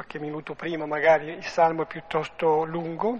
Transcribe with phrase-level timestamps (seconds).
[0.00, 3.18] qualche minuto prima magari il salmo è piuttosto lungo.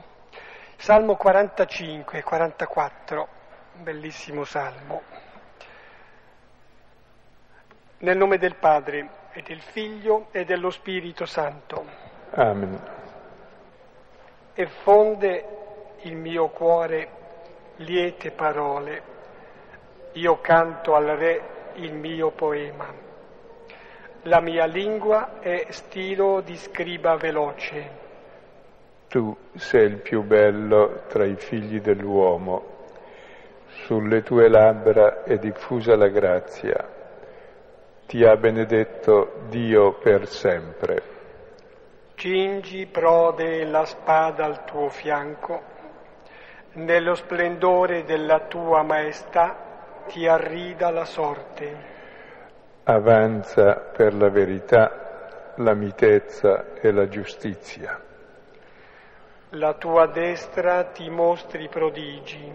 [0.77, 3.29] Salmo 45 e 44,
[3.75, 5.03] bellissimo salmo.
[7.99, 11.85] Nel nome del Padre e del Figlio e dello Spirito Santo.
[12.31, 12.81] Amen.
[14.55, 17.09] E fonde il mio cuore
[17.77, 19.03] liete parole.
[20.13, 21.43] Io canto al Re
[21.75, 23.10] il mio poema.
[24.25, 27.91] La mia lingua è stilo di scriba veloce.
[29.09, 32.85] Tu sei il più bello tra i figli dell'uomo.
[33.87, 36.87] Sulle tue labbra è diffusa la grazia.
[38.07, 41.03] Ti ha benedetto Dio per sempre.
[42.17, 45.63] Cingi prode la spada al tuo fianco.
[46.75, 52.00] Nello splendore della tua maestà ti arrida la sorte
[52.95, 58.01] avanza per la verità, la mitezza e la giustizia.
[59.51, 62.53] La tua destra ti mostri prodigi,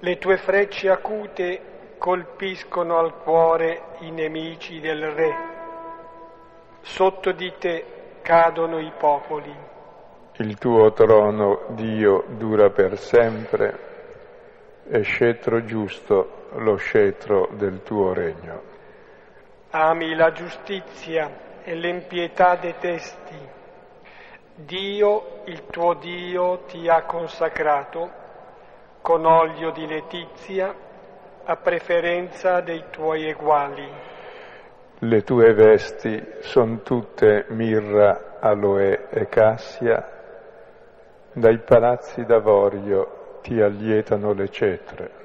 [0.00, 1.60] le tue frecce acute
[1.96, 5.34] colpiscono al cuore i nemici del Re.
[6.80, 7.84] Sotto di te
[8.22, 9.54] cadono i popoli.
[10.38, 13.90] Il tuo trono, Dio, dura per sempre
[14.88, 18.71] e scettro giusto lo scettro del tuo regno
[19.74, 21.30] ami la giustizia
[21.62, 23.38] e l'impietà detesti.
[24.54, 28.20] Dio, il tuo Dio, ti ha consacrato
[29.00, 30.74] con olio di letizia
[31.44, 33.88] a preferenza dei tuoi eguali.
[34.98, 40.06] Le tue vesti sono tutte mirra, aloe e cassia,
[41.32, 45.21] dai palazzi d'avorio ti allietano le cetre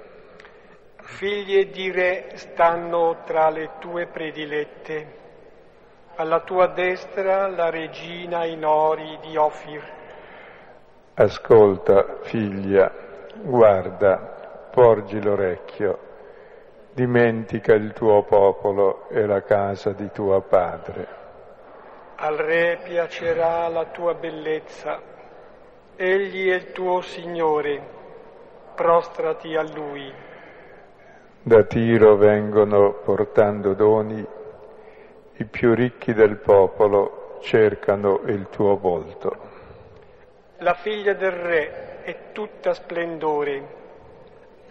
[1.07, 5.15] figlie di re stanno tra le tue predilette,
[6.15, 9.81] alla tua destra la regina in ori di Ofir.
[11.15, 12.91] Ascolta, figlia,
[13.35, 15.97] guarda, porgi l'orecchio,
[16.91, 21.07] dimentica il tuo popolo e la casa di tuo padre.
[22.17, 24.99] Al re piacerà la tua bellezza,
[25.95, 27.81] egli è il tuo Signore,
[28.75, 30.25] prostrati a lui.
[31.47, 34.21] Da Tiro vengono portando doni,
[35.37, 39.33] i più ricchi del popolo cercano il tuo volto.
[40.57, 43.65] La figlia del re è tutta splendore,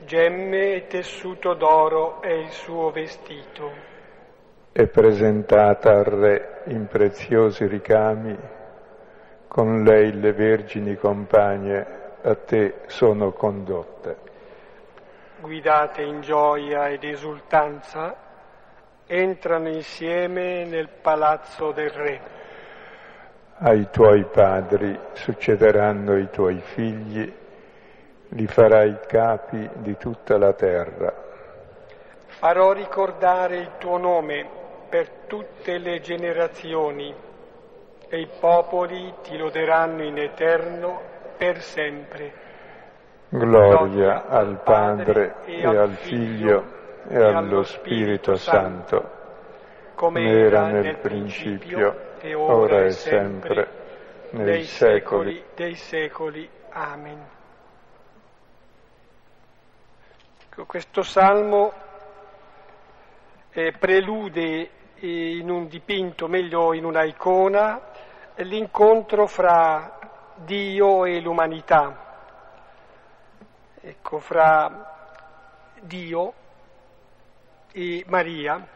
[0.04, 3.70] gemme e tessuto d'oro è il suo vestito.
[4.70, 8.36] È presentata al re in preziosi ricami,
[9.48, 11.86] con lei le vergini compagne
[12.20, 14.25] a te sono condotte
[15.40, 18.14] guidate in gioia ed esultanza,
[19.06, 22.20] entrano insieme nel palazzo del Re.
[23.58, 27.32] Ai tuoi padri succederanno i tuoi figli,
[28.28, 31.12] li farai capi di tutta la terra.
[32.26, 34.46] Farò ricordare il tuo nome
[34.88, 37.14] per tutte le generazioni
[38.08, 41.00] e i popoli ti loderanno in eterno
[41.36, 42.44] per sempre.
[43.28, 46.74] Gloria al Padre e al Figlio
[47.08, 49.10] e allo Spirito Santo,
[49.96, 56.48] come era nel principio, e ora e sempre, nei secoli dei secoli.
[56.70, 57.26] Amen.
[60.64, 61.72] Questo salmo
[63.50, 64.70] eh, prelude
[65.00, 67.80] in un dipinto, meglio in una icona,
[68.36, 69.98] l'incontro fra
[70.36, 72.04] Dio e l'umanità
[73.86, 76.32] ecco, fra Dio
[77.72, 78.66] e Maria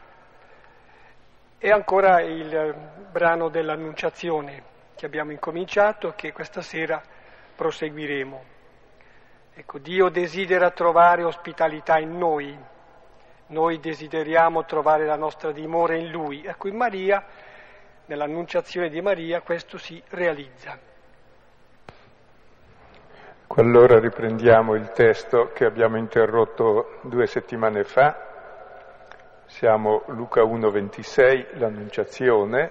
[1.58, 2.74] e ancora il
[3.10, 4.62] brano dell'Annunciazione
[4.94, 7.02] che abbiamo incominciato e che questa sera
[7.56, 8.44] proseguiremo.
[9.54, 12.56] Ecco, Dio desidera trovare ospitalità in noi,
[13.48, 16.44] noi desideriamo trovare la nostra dimora in Lui.
[16.44, 17.26] Ecco, in Maria,
[18.06, 20.89] nell'Annunciazione di Maria, questo si realizza.
[23.56, 28.16] Allora riprendiamo il testo che abbiamo interrotto due settimane fa.
[29.46, 32.70] Siamo Luca 1,26, l'Annunciazione.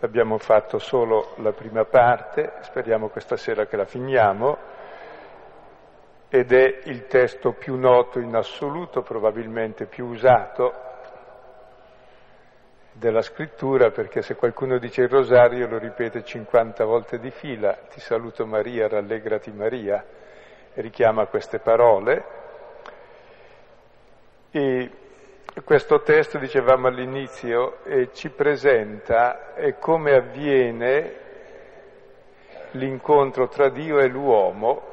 [0.00, 4.58] Abbiamo fatto solo la prima parte, speriamo questa sera che la finiamo,
[6.28, 10.83] ed è il testo più noto in assoluto, probabilmente più usato
[12.96, 17.98] della scrittura perché se qualcuno dice il rosario lo ripete 50 volte di fila, ti
[17.98, 20.04] saluto Maria, rallegrati Maria,
[20.74, 22.42] richiama queste parole.
[24.52, 24.90] E
[25.64, 31.22] questo testo, dicevamo all'inizio, eh, ci presenta eh, come avviene
[32.72, 34.92] l'incontro tra Dio e l'uomo,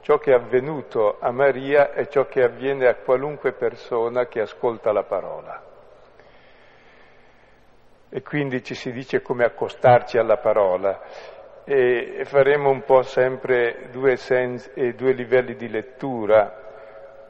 [0.00, 4.90] ciò che è avvenuto a Maria e ciò che avviene a qualunque persona che ascolta
[4.90, 5.71] la parola.
[8.14, 11.00] E quindi ci si dice come accostarci alla parola.
[11.64, 16.62] E faremo un po' sempre due, sens- eh, due livelli di lettura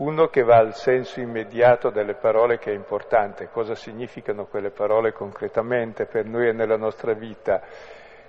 [0.03, 5.13] uno che va al senso immediato delle parole che è importante, cosa significano quelle parole
[5.13, 7.63] concretamente per noi e nella nostra vita.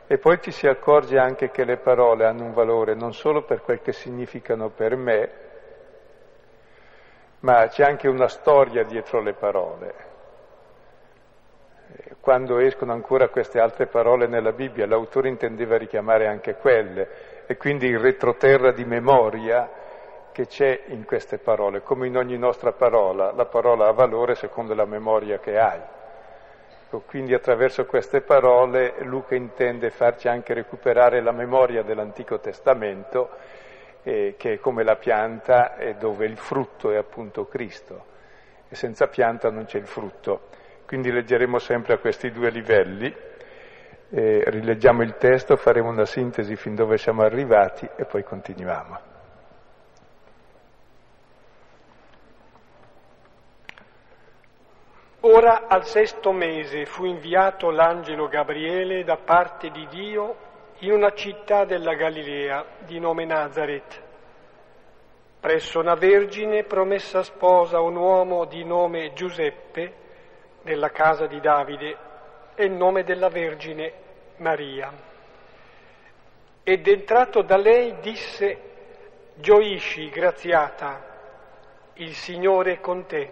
[0.06, 3.62] E poi ci si accorge anche che le parole hanno un valore non solo per
[3.62, 5.30] quel che significano per me,
[7.40, 10.12] ma c'è anche una storia dietro le parole.
[12.20, 17.88] Quando escono ancora queste altre parole nella Bibbia, l'autore intendeva richiamare anche quelle, e quindi
[17.88, 19.70] il retroterra di memoria
[20.32, 23.32] che c'è in queste parole, come in ogni nostra parola.
[23.32, 25.80] La parola ha valore secondo la memoria che hai.
[26.94, 33.30] Ecco, quindi attraverso queste parole Luca intende farci anche recuperare la memoria dell'Antico Testamento,
[34.04, 38.06] eh, che è come la pianta e dove il frutto è appunto Cristo.
[38.70, 40.50] E senza pianta non c'è il frutto.
[40.86, 43.14] Quindi leggeremo sempre a questi due livelli.
[44.10, 49.12] Eh, rileggiamo il testo, faremo una sintesi fin dove siamo arrivati e poi continuiamo.
[55.26, 60.36] Ora al sesto mese fu inviato l'angelo Gabriele da parte di Dio
[60.80, 64.02] in una città della Galilea di nome Nazareth,
[65.40, 70.02] presso una vergine promessa sposa a un uomo di nome Giuseppe
[70.64, 71.98] della casa di Davide
[72.56, 73.94] e il nome della Vergine
[74.38, 74.92] Maria.
[76.64, 78.72] Ed entrato da lei disse,
[79.36, 81.12] Gioisci, graziata,
[81.96, 83.32] il Signore è con te.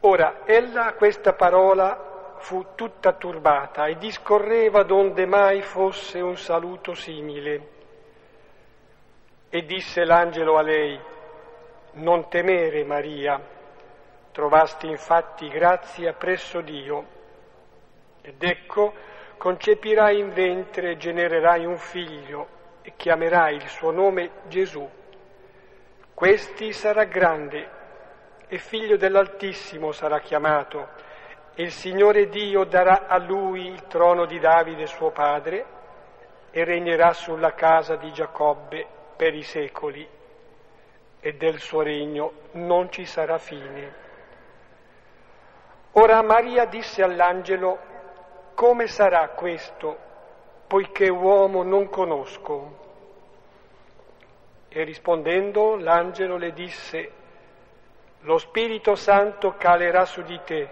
[0.00, 7.68] Ora, ella questa parola fu tutta turbata e discorreva donde mai fosse un saluto simile.
[9.48, 11.00] E disse l'angelo a lei,
[11.92, 13.40] non temere Maria,
[14.36, 17.06] trovasti infatti grazia presso Dio.
[18.20, 18.92] Ed ecco,
[19.38, 22.46] concepirai in ventre e genererai un figlio
[22.82, 24.86] e chiamerai il suo nome Gesù.
[26.12, 27.70] Questi sarà grande
[28.46, 30.86] e figlio dell'Altissimo sarà chiamato,
[31.54, 35.64] e il Signore Dio darà a lui il trono di Davide suo padre,
[36.50, 38.86] e regnerà sulla casa di Giacobbe
[39.16, 40.06] per i secoli,
[41.20, 44.04] e del suo regno non ci sarà fine.
[45.98, 47.78] Ora Maria disse all'angelo,
[48.54, 49.96] come sarà questo,
[50.66, 52.84] poiché uomo non conosco?
[54.68, 57.10] E rispondendo l'angelo le disse,
[58.20, 60.68] lo Spirito Santo calerà su di te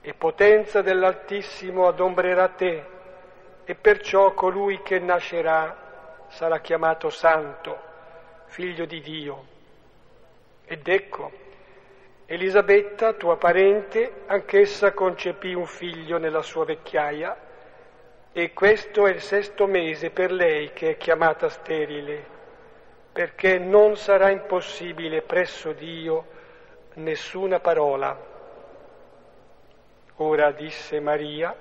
[0.00, 2.84] e potenza dell'Altissimo adombrerà te
[3.64, 7.76] e perciò colui che nascerà sarà chiamato Santo,
[8.44, 9.44] figlio di Dio.
[10.64, 11.41] Ed ecco,
[12.32, 17.36] Elisabetta, tua parente, anch'essa concepì un figlio nella sua vecchiaia
[18.32, 22.24] e questo è il sesto mese per lei che è chiamata sterile,
[23.12, 26.24] perché non sarà impossibile presso Dio
[26.94, 28.18] nessuna parola.
[30.16, 31.54] Ora disse Maria,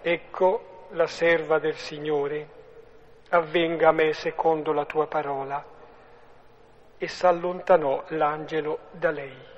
[0.00, 2.48] ecco la serva del Signore,
[3.28, 5.62] avvenga a me secondo la tua parola.
[6.96, 9.54] E s'allontanò l'angelo da lei.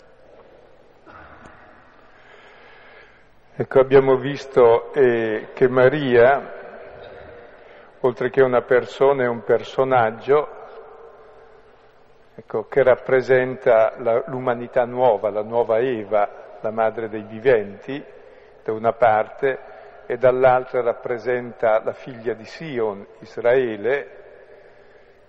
[3.61, 6.53] Ecco, abbiamo visto eh, che Maria,
[7.99, 10.49] oltre che una persona, è un personaggio
[12.37, 18.01] ecco, che rappresenta la, l'umanità nuova, la nuova Eva, la madre dei viventi,
[18.63, 19.59] da una parte,
[20.07, 24.11] e dall'altra rappresenta la figlia di Sion, Israele,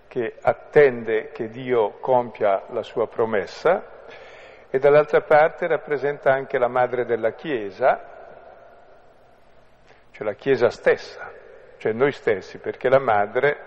[0.06, 3.82] che attende che Dio compia la sua promessa,
[4.70, 8.18] e dall'altra parte rappresenta anche la madre della Chiesa,
[10.20, 11.32] cioè la Chiesa stessa,
[11.78, 13.58] cioè noi stessi, perché la madre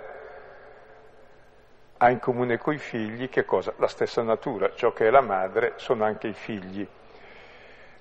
[1.98, 3.74] ha in comune coi figli che cosa?
[3.77, 6.88] La stessa natura, ciò che è la madre sono anche i figli.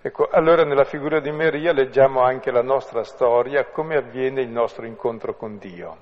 [0.03, 4.85] Ecco, allora nella figura di Maria leggiamo anche la nostra storia, come avviene il nostro
[4.85, 5.97] incontro con Dio.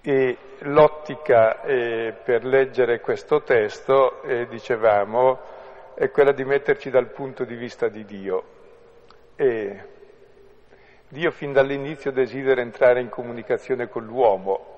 [0.00, 5.40] E l'ottica eh, per leggere questo testo, eh, dicevamo,
[5.94, 8.44] è quella di metterci dal punto di vista di Dio.
[9.34, 9.94] E
[11.08, 14.74] Dio fin dall'inizio desidera entrare in comunicazione con l'uomo,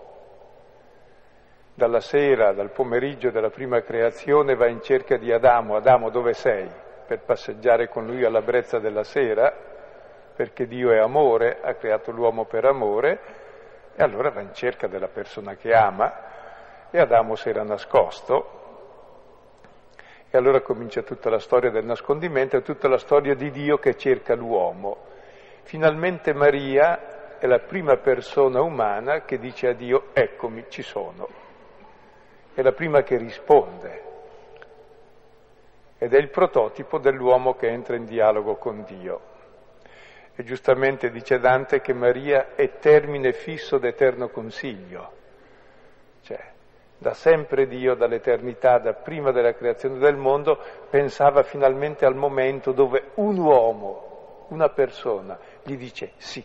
[1.72, 6.68] dalla sera, dal pomeriggio della prima creazione va in cerca di Adamo, Adamo dove sei?
[7.06, 9.50] Per passeggiare con lui alla brezza della sera,
[10.34, 13.20] perché Dio è amore, ha creato l'uomo per amore,
[13.94, 18.56] e allora va in cerca della persona che ama, e Adamo si era nascosto,
[20.28, 23.96] e allora comincia tutta la storia del nascondimento e tutta la storia di Dio che
[23.96, 25.16] cerca l'uomo.
[25.68, 31.28] Finalmente Maria è la prima persona umana che dice a Dio eccomi, ci sono.
[32.54, 34.02] È la prima che risponde.
[35.98, 39.20] Ed è il prototipo dell'uomo che entra in dialogo con Dio.
[40.34, 45.12] E giustamente dice Dante che Maria è termine fisso d'eterno consiglio.
[46.22, 46.40] Cioè,
[46.96, 50.58] da sempre Dio, dall'eternità, da prima della creazione del mondo,
[50.88, 54.08] pensava finalmente al momento dove un uomo,
[54.48, 56.42] una persona, gli dice sì.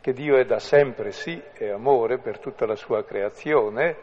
[0.00, 3.96] Che Dio è da sempre sì, è amore per tutta la sua creazione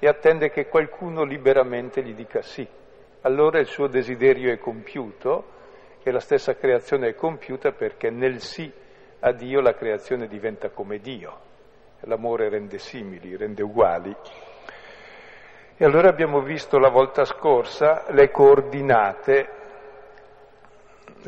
[0.00, 2.66] e attende che qualcuno liberamente gli dica sì.
[3.20, 5.54] Allora il suo desiderio è compiuto
[6.02, 8.72] e la stessa creazione è compiuta perché nel sì
[9.20, 11.46] a Dio la creazione diventa come Dio
[12.00, 14.14] l'amore rende simili, rende uguali.
[15.76, 19.48] E allora abbiamo visto la volta scorsa le coordinate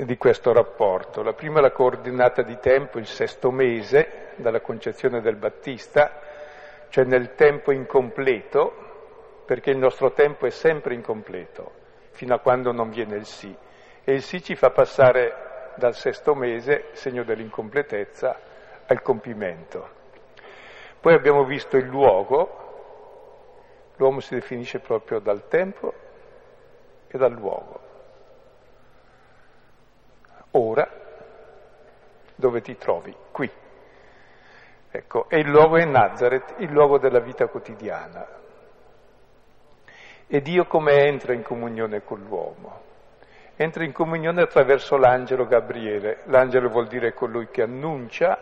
[0.05, 1.23] di questo rapporto.
[1.23, 6.21] La prima è la coordinata di tempo, il sesto mese dalla concezione del Battista,
[6.89, 11.73] cioè nel tempo incompleto, perché il nostro tempo è sempre incompleto,
[12.11, 13.55] fino a quando non viene il sì.
[14.05, 18.39] E il sì ci fa passare dal sesto mese, segno dell'incompletezza,
[18.87, 19.97] al compimento.
[21.01, 22.67] Poi abbiamo visto il luogo,
[23.97, 25.93] l'uomo si definisce proprio dal tempo
[27.09, 27.88] e dal luogo.
[30.59, 30.89] Ora,
[32.35, 33.15] dove ti trovi?
[33.31, 33.51] Qui.
[34.91, 38.27] Ecco, e il luogo è Nazareth, il luogo della vita quotidiana.
[40.27, 42.81] E Dio come entra in comunione con l'uomo?
[43.57, 46.23] Entra in comunione attraverso l'angelo Gabriele.
[46.25, 48.39] L'angelo vuol dire colui che annuncia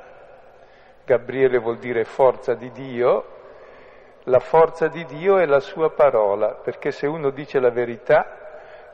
[1.06, 3.24] Gabriele vuol dire forza di Dio,
[4.24, 8.45] la forza di Dio è la sua parola, perché se uno dice la verità,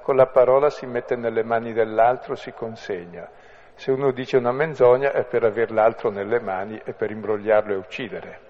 [0.02, 3.28] con la parola si mette nelle mani dell'altro, si consegna.
[3.74, 7.76] Se uno dice una menzogna è per aver l'altro nelle mani e per imbrogliarlo e
[7.76, 8.40] uccidere.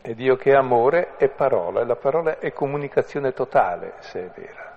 [0.00, 4.30] E Dio che è amore è parola, e la parola è comunicazione totale, se è
[4.30, 4.76] vera.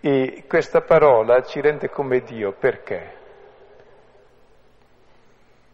[0.00, 3.22] E questa parola ci rende come Dio perché?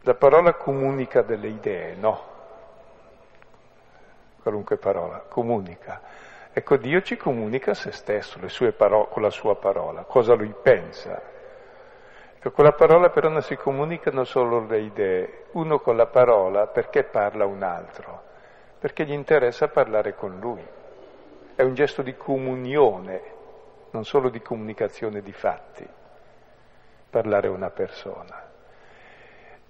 [0.03, 2.29] La parola comunica delle idee, no?
[4.41, 6.01] Qualunque parola, comunica.
[6.53, 8.41] Ecco, Dio ci comunica se stesso,
[8.77, 11.23] paro- con la sua parola, cosa lui pensa.
[12.37, 16.67] Ecco, con la parola però non si comunicano solo le idee, uno con la parola
[16.67, 18.23] perché parla un altro,
[18.81, 20.67] perché gli interessa parlare con lui.
[21.55, 23.23] È un gesto di comunione,
[23.91, 25.87] non solo di comunicazione di fatti,
[27.11, 28.50] parlare una persona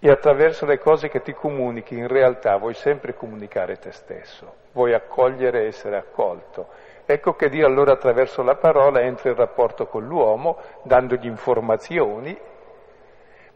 [0.02, 4.94] e attraverso le cose che ti comunichi in realtà vuoi sempre comunicare te stesso, vuoi
[4.94, 6.68] accogliere e essere accolto.
[7.04, 12.38] Ecco che Dio allora attraverso la parola entra in rapporto con l'uomo, dandogli informazioni,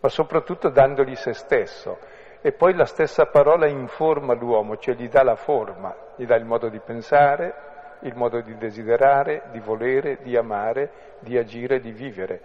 [0.01, 1.99] ma soprattutto dandogli se stesso.
[2.43, 6.45] E poi la stessa parola informa l'uomo, cioè gli dà la forma, gli dà il
[6.45, 7.55] modo di pensare,
[8.01, 12.39] il modo di desiderare, di volere, di amare, di agire, di vivere.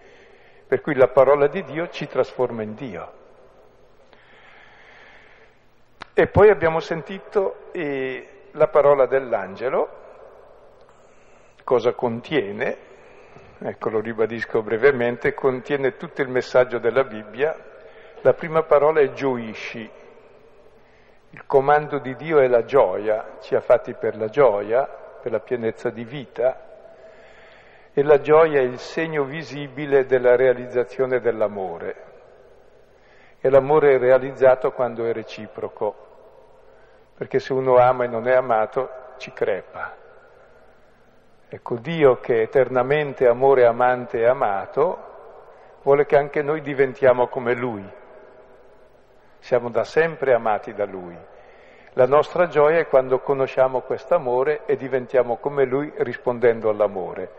[0.65, 3.18] Per cui la parola di Dio ci trasforma in Dio.
[6.13, 9.89] E poi abbiamo sentito eh, la parola dell'angelo,
[11.63, 12.77] cosa contiene,
[13.59, 17.55] ecco lo ribadisco brevemente, contiene tutto il messaggio della Bibbia.
[18.21, 19.89] La prima parola è gioisci,
[21.29, 24.85] il comando di Dio è la gioia, ci ha fatti per la gioia,
[25.21, 26.67] per la pienezza di vita,
[27.93, 32.08] e la gioia è il segno visibile della realizzazione dell'amore.
[33.41, 36.08] E l'amore è realizzato quando è reciproco
[37.19, 39.93] perché se uno ama e non è amato ci crepa.
[41.50, 44.98] Ecco, Dio che è eternamente amore, amante e amato,
[45.81, 47.86] vuole che anche noi diventiamo come Lui.
[49.39, 51.17] Siamo da sempre amati da Lui.
[51.93, 57.31] La nostra gioia è quando conosciamo questo amore e diventiamo come Lui rispondendo all'amore.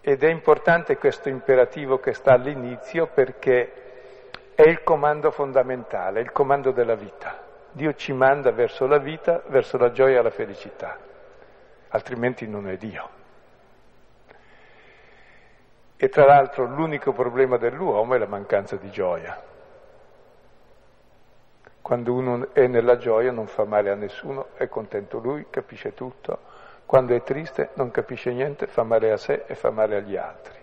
[0.00, 3.86] Ed è importante questo imperativo che sta all'inizio perché
[4.58, 7.44] è il comando fondamentale, il comando della vita.
[7.70, 10.98] Dio ci manda verso la vita, verso la gioia e la felicità,
[11.90, 13.08] altrimenti non è Dio.
[15.96, 19.40] E tra l'altro l'unico problema dell'uomo è la mancanza di gioia.
[21.80, 26.36] Quando uno è nella gioia non fa male a nessuno, è contento lui, capisce tutto.
[26.84, 30.57] Quando è triste non capisce niente, fa male a sé e fa male agli altri.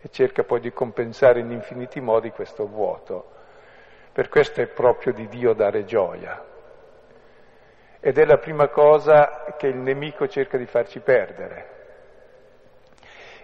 [0.00, 3.36] E cerca poi di compensare in infiniti modi questo vuoto.
[4.12, 6.44] Per questo è proprio di Dio dare gioia.
[8.00, 11.76] Ed è la prima cosa che il nemico cerca di farci perdere.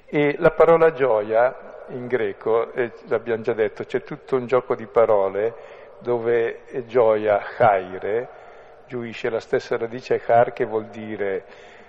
[0.07, 4.87] E la parola gioia in greco, eh, l'abbiamo già detto, c'è tutto un gioco di
[4.87, 5.55] parole
[5.99, 8.29] dove gioia, chaire,
[8.87, 11.45] giuisce la stessa radice char che vuol dire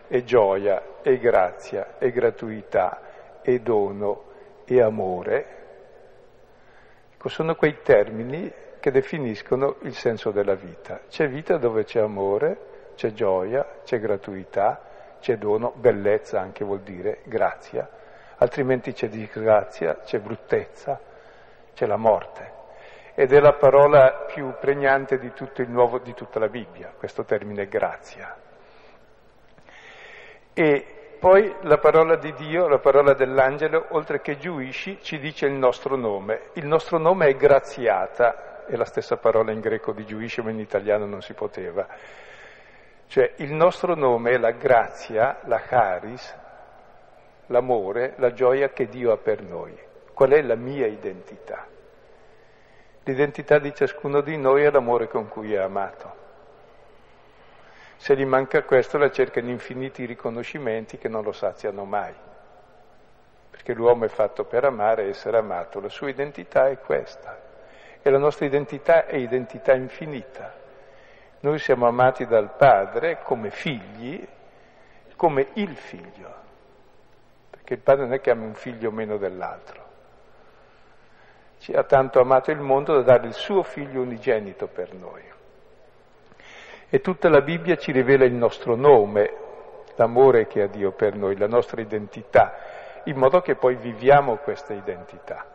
[0.08, 3.02] è gioia, è grazia, è gratuità,
[3.42, 4.34] è dono,
[4.66, 5.46] è amore.
[7.14, 11.02] Ecco, sono quei termini che definiscono il senso della vita.
[11.08, 17.22] C'è vita dove c'è amore, c'è gioia, c'è gratuità, c'è dono, bellezza anche vuol dire,
[17.24, 17.90] grazia,
[18.38, 21.00] altrimenti c'è disgrazia, c'è bruttezza,
[21.74, 22.54] c'è la morte
[23.16, 25.32] ed è la parola più pregnante di
[25.68, 28.36] nuovo, di tutta la Bibbia, questo termine grazia.
[30.54, 30.95] E
[31.26, 35.96] poi la parola di Dio, la parola dell'angelo, oltre che giuisci, ci dice il nostro
[35.96, 36.52] nome.
[36.54, 40.60] Il nostro nome è graziata, è la stessa parola in greco di giuisce, ma in
[40.60, 41.88] italiano non si poteva.
[43.08, 46.36] Cioè il nostro nome è la grazia, la charis,
[47.48, 49.76] l'amore, la gioia che Dio ha per noi.
[50.14, 51.66] Qual è la mia identità?
[53.02, 56.25] L'identità di ciascuno di noi è l'amore con cui è amato.
[58.06, 62.14] Se gli manca questo, la cerca in infiniti riconoscimenti che non lo saziano mai.
[63.50, 67.36] Perché l'uomo è fatto per amare e essere amato, la sua identità è questa.
[68.04, 70.54] E la nostra identità è identità infinita.
[71.40, 74.24] Noi siamo amati dal Padre come figli,
[75.16, 76.34] come il figlio.
[77.50, 79.82] Perché il Padre non è che ama un figlio meno dell'altro
[81.58, 85.35] ci ha tanto amato il mondo da dare il suo figlio unigenito per noi.
[86.90, 89.34] E tutta la Bibbia ci rivela il nostro nome,
[89.96, 92.54] l'amore che ha Dio per noi, la nostra identità,
[93.06, 95.46] in modo che poi viviamo questa identità,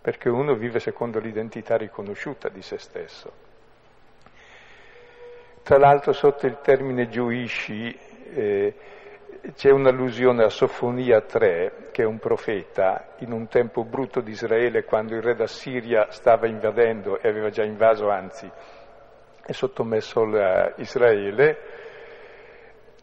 [0.00, 3.32] perché uno vive secondo l'identità riconosciuta di se stesso.
[5.62, 7.96] Tra l'altro sotto il termine giuisci
[8.34, 8.74] eh,
[9.54, 14.84] c'è un'allusione a Sofonia 3, che è un profeta, in un tempo brutto di Israele,
[14.84, 18.50] quando il re d'Assiria stava invadendo e aveva già invaso, anzi,
[19.48, 20.26] e sottomesso
[20.76, 21.58] Israele.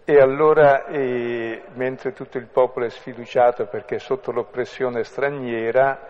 [0.05, 6.07] E allora, eh, mentre tutto il popolo è sfiduciato perché è sotto l'oppressione straniera,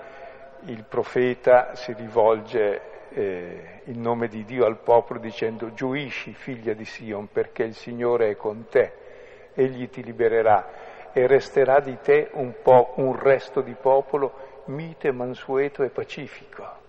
[0.65, 6.83] il profeta si rivolge eh, in nome di Dio al popolo dicendo giuisci figlia di
[6.83, 9.03] Sion perché il Signore è con te
[9.53, 15.81] egli ti libererà e resterà di te un, po', un resto di popolo mite, mansueto
[15.83, 16.83] e pacifico.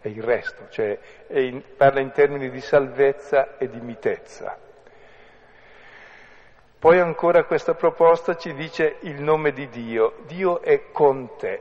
[0.00, 4.56] È il resto, cioè in, parla in termini di salvezza e di mitezza.
[6.78, 10.18] Poi ancora questa proposta ci dice il nome di Dio.
[10.26, 11.60] Dio è con te.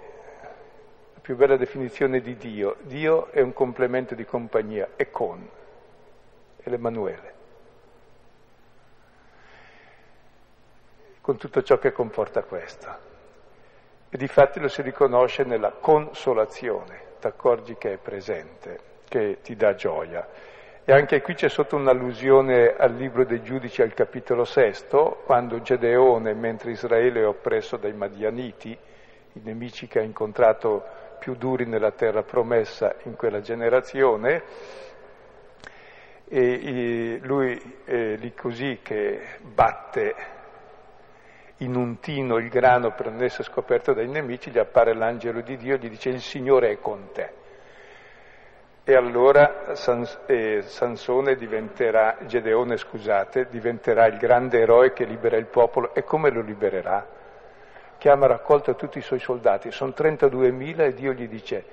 [1.14, 2.76] La più bella definizione di Dio.
[2.82, 5.50] Dio è un complemento di compagnia, è con.
[6.58, 7.36] È l'Emanuele.
[11.28, 12.88] con tutto ciò che comporta questo.
[14.08, 19.56] E di fatti lo si riconosce nella consolazione, ti accorgi che è presente, che ti
[19.56, 20.28] dà gioia.
[20.84, 26.34] E anche qui c'è sotto un'allusione al libro dei giudici al capitolo sesto, quando Gedeone,
[26.34, 28.72] mentre Israele è oppresso dai Madianiti,
[29.34, 30.84] i nemici che ha incontrato
[31.20, 34.44] più duri nella terra promessa in quella generazione,
[36.30, 40.16] e lui è lì così che batte
[41.58, 45.58] in un tino il grano per non essere scoperto dai nemici, gli appare l'angelo di
[45.58, 47.46] Dio e gli dice il Signore è con te.
[48.84, 55.48] E allora Sans- eh, Sansone diventerà, Gedeone scusate, diventerà il grande eroe che libera il
[55.48, 55.94] popolo.
[55.94, 57.06] E come lo libererà?
[57.98, 61.66] Chiama a raccolta tutti i suoi soldati, sono 32.000 e Dio gli dice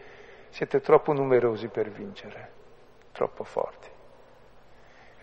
[0.49, 2.51] siete troppo numerosi per vincere,
[3.13, 3.94] troppo forti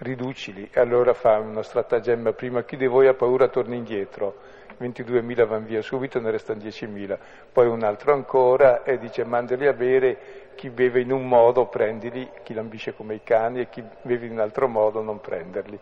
[0.01, 0.69] riducili.
[0.71, 5.65] E allora fa uno stratagemma, prima chi di voi ha paura torna indietro, 22.000 vanno
[5.65, 7.17] via subito, ne restano 10.000.
[7.51, 12.29] Poi un altro ancora e dice mandali a bere, chi beve in un modo prendili,
[12.43, 15.79] chi lambisce come i cani e chi beve in un altro modo non prenderli.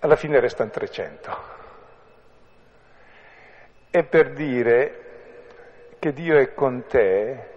[0.00, 1.60] Alla fine restano 300.
[3.90, 5.00] È per dire
[5.98, 7.50] che Dio è con te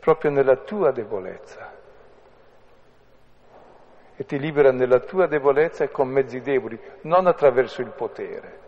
[0.00, 1.75] proprio nella tua debolezza
[4.16, 8.64] e ti libera nella tua debolezza e con mezzi deboli, non attraverso il potere.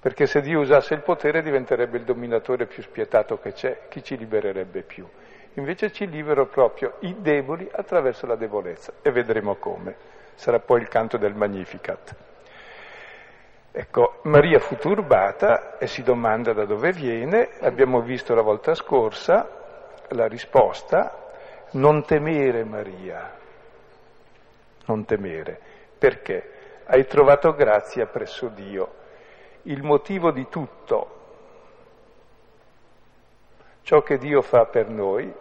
[0.00, 4.16] Perché se Dio usasse il potere diventerebbe il dominatore più spietato che c'è, chi ci
[4.16, 5.06] libererebbe più?
[5.54, 9.96] invece ci libero proprio i deboli attraverso la debolezza e vedremo come.
[10.34, 12.14] Sarà poi il canto del Magnificat.
[13.72, 19.58] Ecco, Maria fu turbata e si domanda da dove viene, abbiamo visto la volta scorsa
[20.12, 21.29] la risposta,
[21.72, 23.38] non temere Maria,
[24.86, 25.58] non temere,
[25.96, 26.50] perché
[26.84, 28.98] hai trovato grazia presso Dio.
[29.62, 31.18] Il motivo di tutto,
[33.82, 35.32] ciò che Dio fa per noi,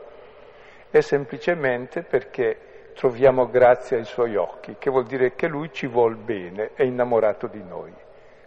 [0.91, 6.15] è semplicemente perché troviamo grazia ai suoi occhi, che vuol dire che Lui ci vuol
[6.15, 7.93] bene, è innamorato di noi.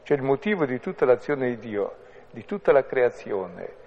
[0.02, 1.94] Cioè il motivo di tutta l'azione di Dio,
[2.30, 3.80] di tutta la creazione,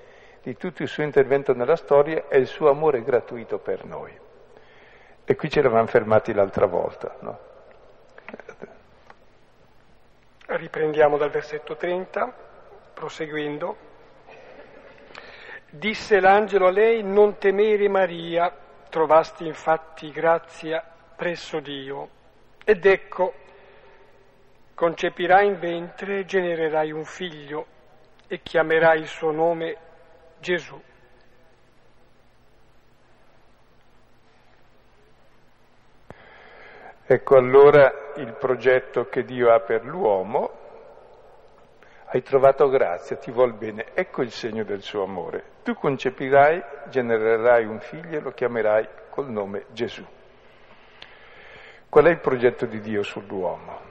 [0.45, 4.15] di tutto il suo intervento nella storia è il suo amore gratuito per noi.
[5.25, 7.15] E qui ce l'avevamo fermati l'altra volta.
[7.21, 7.39] No?
[10.45, 12.31] Riprendiamo dal versetto 30,
[12.93, 13.75] proseguendo.
[15.67, 18.55] Disse l'angelo a lei, non temere Maria,
[18.87, 22.09] trovasti infatti grazia presso Dio.
[22.63, 23.33] Ed ecco,
[24.75, 27.65] concepirai in ventre, genererai un figlio
[28.27, 29.77] e chiamerai il suo nome
[30.45, 30.79] Gesù.
[37.07, 40.51] Ecco allora il progetto che Dio ha per l'uomo,
[42.05, 45.53] hai trovato grazia, ti vuol bene, ecco il segno del suo amore.
[45.63, 50.05] Tu concepirai, genererai un figlio e lo chiamerai col nome Gesù.
[51.89, 53.81] Qual è il progetto di Dio sull'uomo?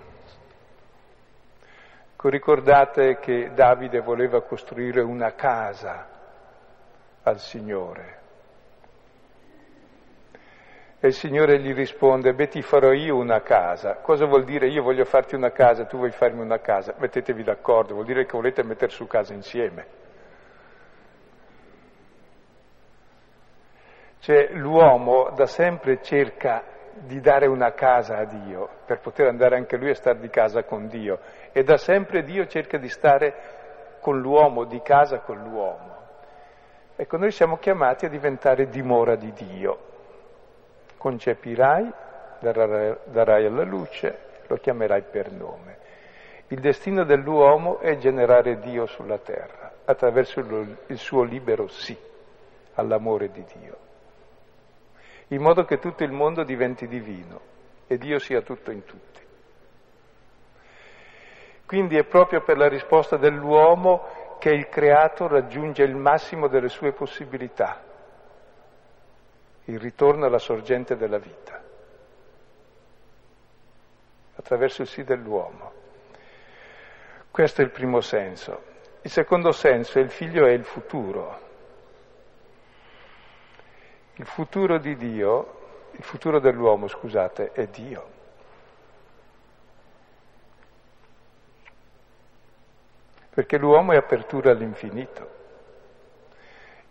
[2.13, 6.14] Ecco, ricordate che Davide voleva costruire una casa
[7.25, 8.23] al Signore.
[11.01, 13.97] E il Signore gli risponde, beh ti farò io una casa.
[13.97, 16.95] Cosa vuol dire io voglio farti una casa, tu vuoi farmi una casa?
[16.97, 19.87] Mettetevi d'accordo, vuol dire che volete mettere su casa insieme.
[24.21, 26.63] Cioè l'uomo da sempre cerca
[27.01, 30.65] di dare una casa a Dio, per poter andare anche lui a stare di casa
[30.65, 31.19] con Dio.
[31.53, 33.35] E da sempre Dio cerca di stare
[34.01, 35.94] con l'uomo, di casa con l'uomo.
[36.97, 39.93] Ecco, noi siamo chiamati a diventare dimora di Dio
[41.05, 41.93] concepirai,
[42.41, 45.77] darai, alla luce, lo chiamerai per nome.
[46.49, 51.95] Il destino dell'uomo è generare Dio sulla terra attraverso il suo libero sì
[52.77, 53.77] all'amore di Dio,
[55.29, 57.39] in modo che tutto il mondo diventi divino
[57.87, 59.21] e Dio sia tutto in tutti.
[61.67, 64.07] Quindi è proprio per la risposta dell'uomo
[64.45, 67.83] che il creato raggiunge il massimo delle sue possibilità
[69.65, 71.63] il ritorno alla sorgente della vita,
[74.37, 75.73] attraverso il sì dell'uomo.
[77.31, 78.63] Questo è il primo senso.
[79.01, 81.41] Il secondo senso è il figlio è il futuro.
[84.17, 88.14] Il futuro di Dio, il futuro dell'uomo, scusate, è Dio.
[93.35, 95.33] Perché l'uomo è apertura all'infinito.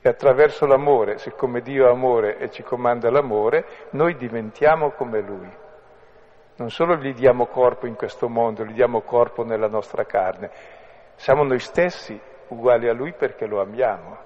[0.01, 5.49] E attraverso l'amore, siccome Dio è amore e ci comanda l'amore, noi diventiamo come Lui.
[6.57, 10.51] Non solo gli diamo corpo in questo mondo, gli diamo corpo nella nostra carne,
[11.15, 14.17] siamo noi stessi uguali a Lui perché lo amiamo.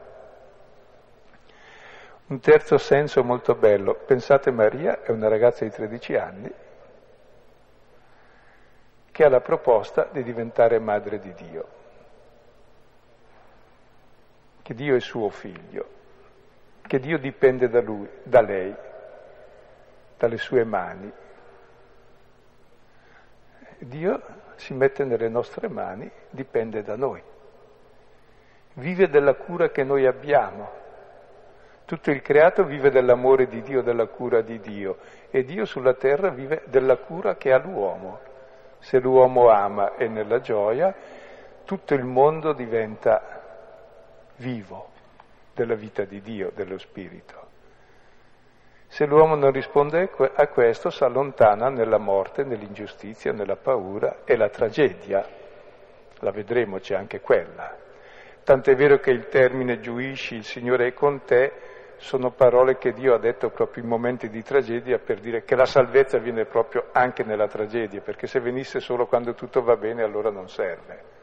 [2.30, 6.52] Un terzo senso molto bello, pensate Maria è una ragazza di 13 anni
[9.12, 11.77] che ha la proposta di diventare madre di Dio
[14.68, 15.86] che Dio è suo figlio,
[16.82, 18.76] che Dio dipende da lui, da lei,
[20.18, 21.10] dalle sue mani.
[23.78, 24.22] Dio
[24.56, 27.24] si mette nelle nostre mani, dipende da noi.
[28.74, 30.70] Vive della cura che noi abbiamo.
[31.86, 34.98] Tutto il creato vive dell'amore di Dio, della cura di Dio
[35.30, 38.20] e Dio sulla terra vive della cura che ha l'uomo.
[38.80, 40.94] Se l'uomo ama e nella gioia,
[41.64, 43.37] tutto il mondo diventa
[44.38, 44.90] vivo
[45.54, 47.46] della vita di Dio, dello Spirito.
[48.88, 54.50] Se l'uomo non risponde a questo, si allontana nella morte, nell'ingiustizia, nella paura e la
[54.50, 55.26] tragedia.
[56.20, 57.76] La vedremo, c'è anche quella.
[58.44, 61.52] Tant'è vero che il termine giuisci, il Signore è con te,
[61.98, 65.66] sono parole che Dio ha detto proprio in momenti di tragedia per dire che la
[65.66, 70.30] salvezza viene proprio anche nella tragedia, perché se venisse solo quando tutto va bene allora
[70.30, 71.17] non serve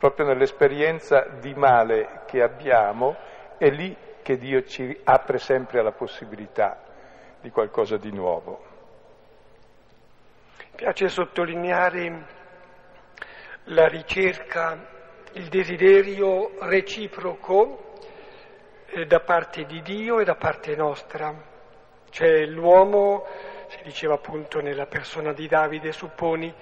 [0.00, 3.16] proprio nell'esperienza di male che abbiamo,
[3.58, 6.82] è lì che Dio ci apre sempre alla possibilità
[7.38, 8.64] di qualcosa di nuovo.
[10.56, 12.26] Mi piace sottolineare
[13.64, 14.88] la ricerca,
[15.32, 17.98] il desiderio reciproco
[18.86, 21.48] eh, da parte di Dio e da parte nostra.
[22.08, 23.26] Cioè l'uomo,
[23.68, 26.52] si diceva appunto nella persona di Davide, supponi,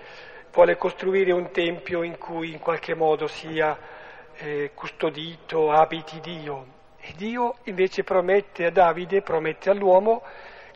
[0.52, 3.76] vuole costruire un tempio in cui in qualche modo sia
[4.36, 6.76] eh, custodito, abiti Dio.
[6.98, 10.22] E Dio invece promette a Davide, promette all'uomo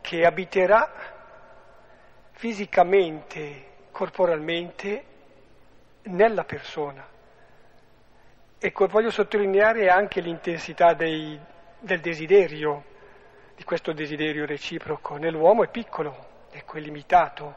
[0.00, 0.90] che abiterà
[2.32, 5.04] fisicamente, corporalmente,
[6.04, 7.06] nella persona.
[8.58, 11.38] Ecco, voglio sottolineare anche l'intensità dei,
[11.78, 12.84] del desiderio,
[13.56, 15.16] di questo desiderio reciproco.
[15.16, 17.56] Nell'uomo è piccolo, ecco, è limitato,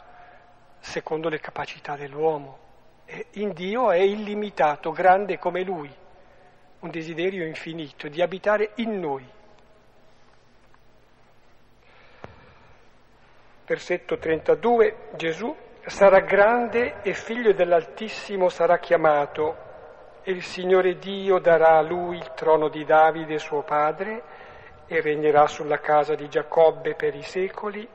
[0.86, 2.60] secondo le capacità dell'uomo.
[3.06, 5.91] E in Dio è illimitato, grande come Lui,
[6.80, 9.28] un desiderio infinito di abitare in noi.
[13.65, 15.54] Versetto 32, Gesù
[15.86, 19.63] sarà grande e figlio dell'Altissimo sarà chiamato
[20.21, 24.24] e il Signore Dio darà a lui il trono di Davide suo padre
[24.86, 27.88] e regnerà sulla casa di Giacobbe per i secoli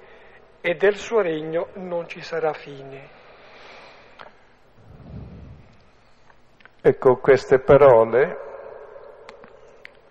[0.61, 3.19] e del suo regno non ci sarà fine.
[6.83, 8.39] Ecco, queste parole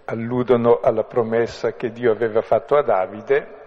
[0.06, 3.58] alludono alla promessa che Dio aveva fatto a Davide,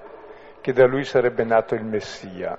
[0.60, 2.58] che da lui sarebbe nato il Messia.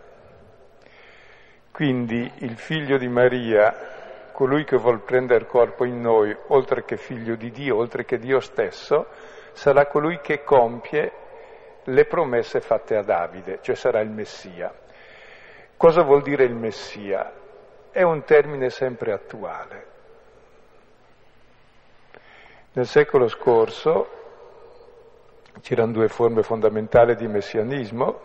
[1.71, 7.35] Quindi il figlio di Maria, colui che vuol prendere corpo in noi, oltre che figlio
[7.35, 9.07] di Dio, oltre che Dio stesso,
[9.53, 11.22] sarà colui che compie
[11.85, 14.73] le promesse fatte a Davide, cioè sarà il Messia.
[15.75, 17.33] Cosa vuol dire il Messia?
[17.91, 19.85] È un termine sempre attuale.
[22.73, 24.21] Nel secolo scorso
[25.61, 28.19] c'erano due forme fondamentali di messianismo,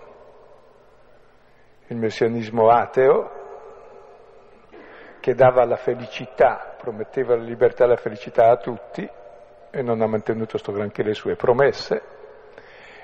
[1.89, 3.31] il messianismo ateo,
[5.21, 9.09] che dava la felicità, prometteva la libertà e la felicità a tutti
[9.71, 12.17] e non ha mantenuto sto granché le sue promesse,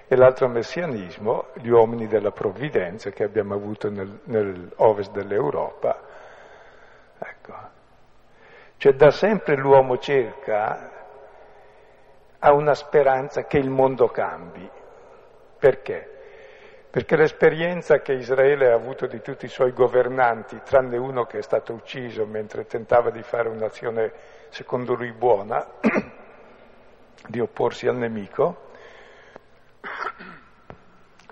[0.06, 5.98] e l'altro messianismo, gli uomini della provvidenza che abbiamo avuto nel, nell'ovest dell'Europa.
[7.18, 7.54] Ecco.
[8.76, 10.90] Cioè da sempre l'uomo cerca,
[12.38, 14.68] ha una speranza che il mondo cambi.
[15.58, 16.10] Perché?
[16.90, 21.42] Perché l'esperienza che Israele ha avuto di tutti i suoi governanti, tranne uno che è
[21.42, 24.12] stato ucciso mentre tentava di fare un'azione
[24.50, 25.66] secondo lui buona,
[27.26, 28.72] di opporsi al nemico,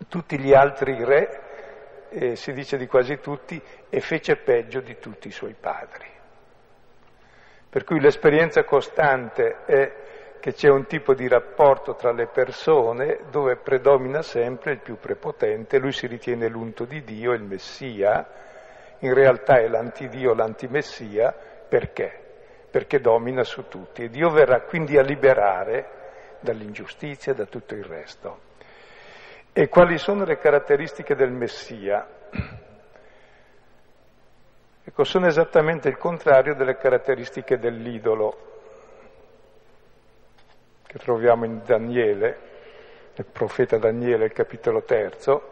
[0.09, 1.41] tutti gli altri re,
[2.11, 6.11] eh, si dice di quasi tutti, e fece peggio di tutti i suoi padri.
[7.69, 9.93] Per cui l'esperienza costante è
[10.41, 15.79] che c'è un tipo di rapporto tra le persone dove predomina sempre il più prepotente,
[15.79, 18.27] lui si ritiene l'unto di Dio, il Messia,
[18.99, 21.33] in realtà è l'antidio, l'antimessia,
[21.69, 22.21] perché?
[22.71, 26.02] Perché domina su tutti e Dio verrà quindi a liberare
[26.43, 28.51] dall'ingiustizia da tutto il resto.
[29.53, 32.07] E quali sono le caratteristiche del Messia?
[34.85, 38.51] Ecco, sono esattamente il contrario delle caratteristiche dell'idolo
[40.87, 42.39] che troviamo in Daniele,
[43.15, 45.51] nel profeta Daniele, il capitolo terzo,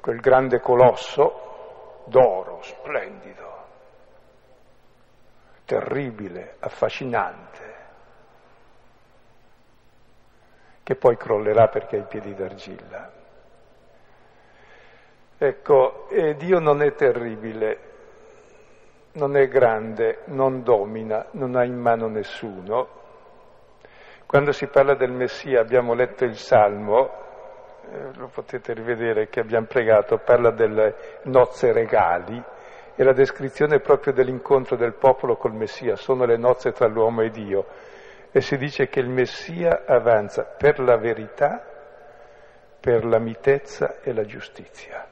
[0.00, 3.66] quel grande colosso d'oro, splendido,
[5.64, 7.71] terribile, affascinante,
[10.82, 13.12] che poi crollerà perché ha i piedi d'argilla.
[15.38, 17.78] Ecco, Dio non è terribile,
[19.12, 23.00] non è grande, non domina, non ha in mano nessuno,
[24.32, 27.10] quando si parla del Messia, abbiamo letto il Salmo,
[27.90, 32.42] eh, lo potete rivedere che abbiamo pregato, parla delle nozze regali
[32.94, 37.28] e la descrizione proprio dell'incontro del popolo col Messia, sono le nozze tra l'uomo e
[37.28, 37.66] Dio.
[38.34, 41.62] E si dice che il Messia avanza per la verità,
[42.80, 45.06] per la mitezza e la giustizia.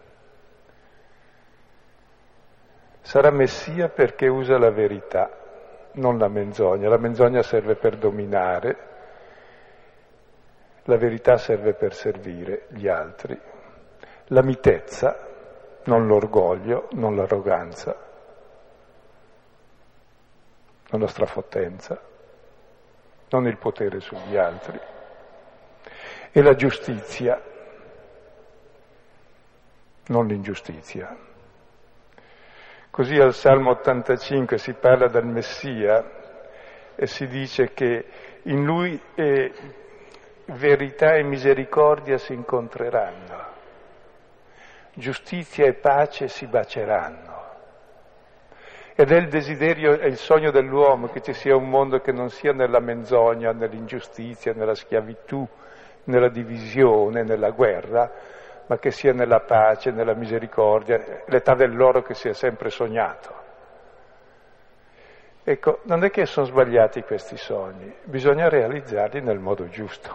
[3.03, 5.31] Sarà Messia perché usa la verità,
[5.93, 6.89] non la menzogna.
[6.89, 8.77] La menzogna serve per dominare,
[10.85, 13.39] la verità serve per servire gli altri.
[14.29, 15.27] La mitezza,
[15.85, 17.97] non l'orgoglio, non l'arroganza,
[20.91, 22.01] non la strafottenza,
[23.31, 24.79] non il potere sugli altri.
[26.33, 27.41] E la giustizia,
[30.07, 31.17] non l'ingiustizia.
[32.91, 36.19] Così al Salmo 85 si parla del Messia
[36.97, 38.05] e si dice che
[38.43, 39.51] in lui è
[40.47, 43.47] verità e misericordia si incontreranno,
[44.95, 47.50] giustizia e pace si baceranno.
[49.01, 52.29] Ed è il desiderio, è il sogno dell'uomo che ci sia un mondo che non
[52.29, 55.43] sia nella menzogna, nell'ingiustizia, nella schiavitù,
[56.05, 58.13] nella divisione, nella guerra,
[58.67, 63.35] ma che sia nella pace, nella misericordia, l'età dell'oro che sia sempre sognato.
[65.45, 70.15] Ecco, non è che sono sbagliati questi sogni, bisogna realizzarli nel modo giusto.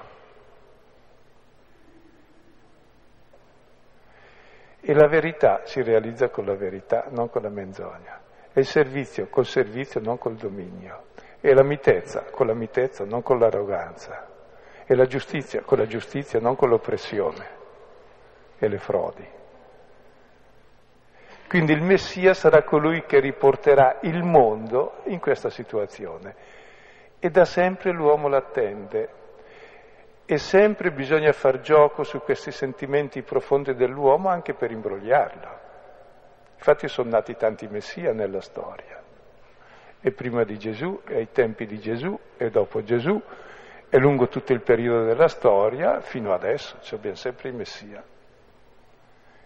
[4.80, 8.21] E la verità si realizza con la verità, non con la menzogna.
[8.58, 11.08] E il servizio col servizio, non col dominio.
[11.41, 14.30] E la mitezza con la mitezza, non con l'arroganza.
[14.86, 17.48] E la giustizia con la giustizia, non con l'oppressione
[18.58, 19.28] e le frodi.
[21.50, 26.34] Quindi il Messia sarà colui che riporterà il mondo in questa situazione.
[27.20, 29.10] E da sempre l'uomo l'attende.
[30.24, 35.64] E sempre bisogna far gioco su questi sentimenti profondi dell'uomo anche per imbrogliarlo.
[36.56, 39.02] Infatti sono nati tanti messia nella storia.
[40.02, 43.22] E prima di Gesù, e ai tempi di Gesù, e dopo Gesù,
[43.89, 48.04] e lungo tutto il periodo della storia, fino adesso, ci abbiamo sempre i messia,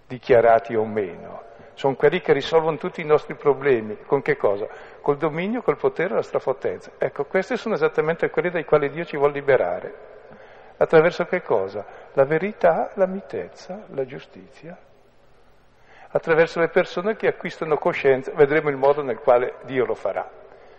[0.07, 1.43] dichiarati o meno.
[1.75, 3.99] Sono quelli che risolvono tutti i nostri problemi.
[4.05, 4.67] Con che cosa?
[5.01, 6.91] Col dominio, col potere la strafottezza.
[6.97, 9.93] Ecco, questi sono esattamente quelli dai quali Dio ci vuole liberare.
[10.75, 11.85] Attraverso che cosa?
[12.13, 14.77] La verità, la mitezza, la giustizia.
[16.11, 20.27] Attraverso le persone che acquistano coscienza, vedremo il modo nel quale Dio lo farà,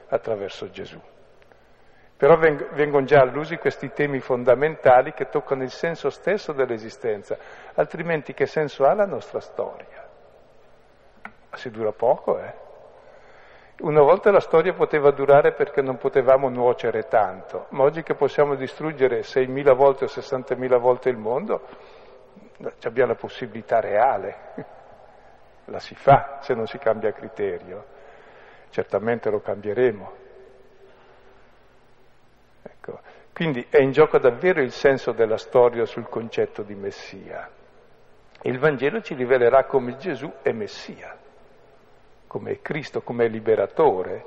[0.08, 1.00] attraverso Gesù.
[2.16, 7.38] Però vengono già allusi questi temi fondamentali che toccano il senso stesso dell'esistenza,
[7.74, 10.06] altrimenti che senso ha la nostra storia?
[11.22, 12.68] Ma si dura poco, eh?
[13.80, 18.54] Una volta la storia poteva durare perché non potevamo nuocere tanto, ma oggi che possiamo
[18.54, 21.66] distruggere 6.000 volte o 60.000 volte il mondo,
[22.82, 24.79] abbiamo la possibilità reale.
[25.66, 27.84] La si fa se non si cambia criterio.
[28.70, 30.12] Certamente lo cambieremo.
[32.62, 33.00] Ecco.
[33.32, 37.48] Quindi è in gioco davvero il senso della storia sul concetto di Messia.
[38.42, 41.16] Il Vangelo ci rivelerà come Gesù è Messia
[42.30, 44.24] come Cristo, come liberatore.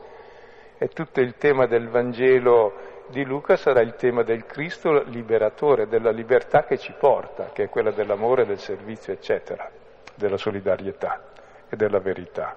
[0.77, 6.11] E tutto il tema del Vangelo di Luca sarà il tema del Cristo liberatore, della
[6.11, 9.71] libertà che ci porta, che è quella dell'amore, del servizio, eccetera,
[10.15, 11.23] della solidarietà
[11.69, 12.55] e della verità.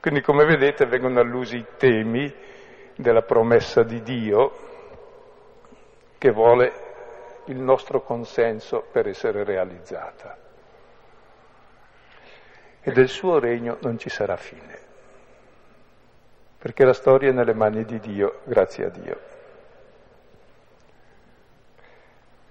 [0.00, 2.32] Quindi come vedete vengono allusi i temi
[2.94, 4.66] della promessa di Dio
[6.18, 6.72] che vuole
[7.46, 10.36] il nostro consenso per essere realizzata
[12.80, 14.78] e del suo regno non ci sarà fine,
[16.58, 19.20] perché la storia è nelle mani di Dio, grazie a Dio.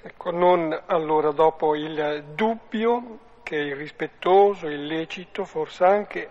[0.01, 6.29] Ecco, non allora dopo il dubbio che è irrispettoso, illecito, forse anche,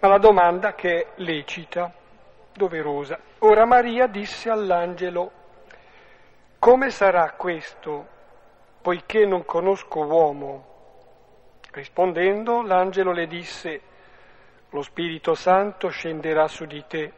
[0.00, 1.94] ma la domanda che è lecita,
[2.52, 3.16] doverosa.
[3.38, 5.30] Ora Maria disse all'angelo,
[6.58, 8.08] come sarà questo,
[8.82, 10.66] poiché non conosco uomo?
[11.70, 13.80] Rispondendo, l'angelo le disse,
[14.70, 17.12] lo Spirito Santo scenderà su di te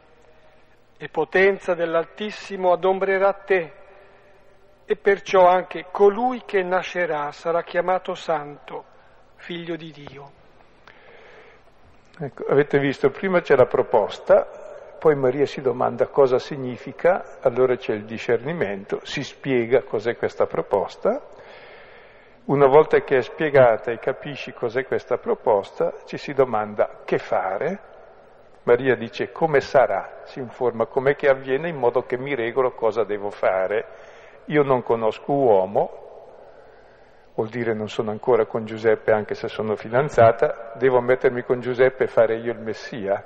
[0.97, 3.73] e potenza dell'Altissimo adombrerà te
[4.85, 8.93] e perciò anche colui che nascerà sarà chiamato Santo,
[9.45, 10.31] figlio di Dio.
[12.19, 17.93] Ecco, avete visto, prima c'è la proposta, poi Maria si domanda cosa significa, allora c'è
[17.93, 21.21] il discernimento, si spiega cos'è questa proposta
[22.45, 27.79] una volta che è spiegata e capisci cos'è questa proposta, ci si domanda che fare.
[28.63, 33.03] Maria dice come sarà, si informa com'è che avviene in modo che mi regolo cosa
[33.03, 33.85] devo fare.
[34.45, 36.04] Io non conosco uomo,
[37.35, 42.05] vuol dire non sono ancora con Giuseppe anche se sono fidanzata, devo mettermi con Giuseppe
[42.05, 43.23] e fare io il Messia.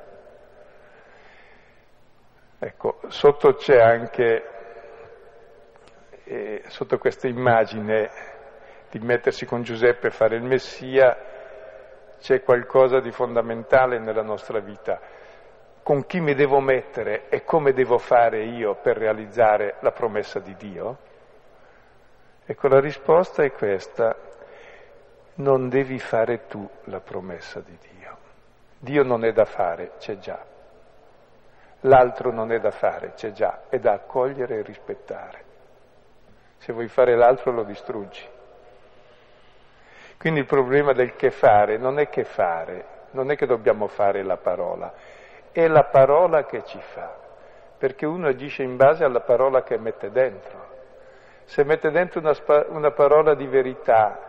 [2.62, 4.44] Ecco, sotto c'è anche,
[6.24, 8.10] eh, sotto questa immagine
[8.90, 11.16] di mettersi con Giuseppe e fare il Messia,
[12.20, 15.00] c'è qualcosa di fondamentale nella nostra vita.
[15.84, 20.56] Con chi mi devo mettere e come devo fare io per realizzare la promessa di
[20.56, 20.98] Dio?
[22.52, 24.16] Ecco, la risposta è questa.
[25.36, 28.18] Non devi fare tu la promessa di Dio.
[28.80, 30.44] Dio non è da fare, c'è già.
[31.82, 35.44] L'altro non è da fare, c'è già, è da accogliere e rispettare.
[36.58, 38.28] Se vuoi fare l'altro lo distruggi.
[40.18, 44.24] Quindi il problema del che fare non è che fare, non è che dobbiamo fare
[44.24, 44.92] la parola,
[45.52, 47.16] è la parola che ci fa,
[47.78, 50.69] perché uno agisce in base alla parola che mette dentro.
[51.50, 52.36] Se mette dentro una,
[52.68, 54.20] una parola di verità,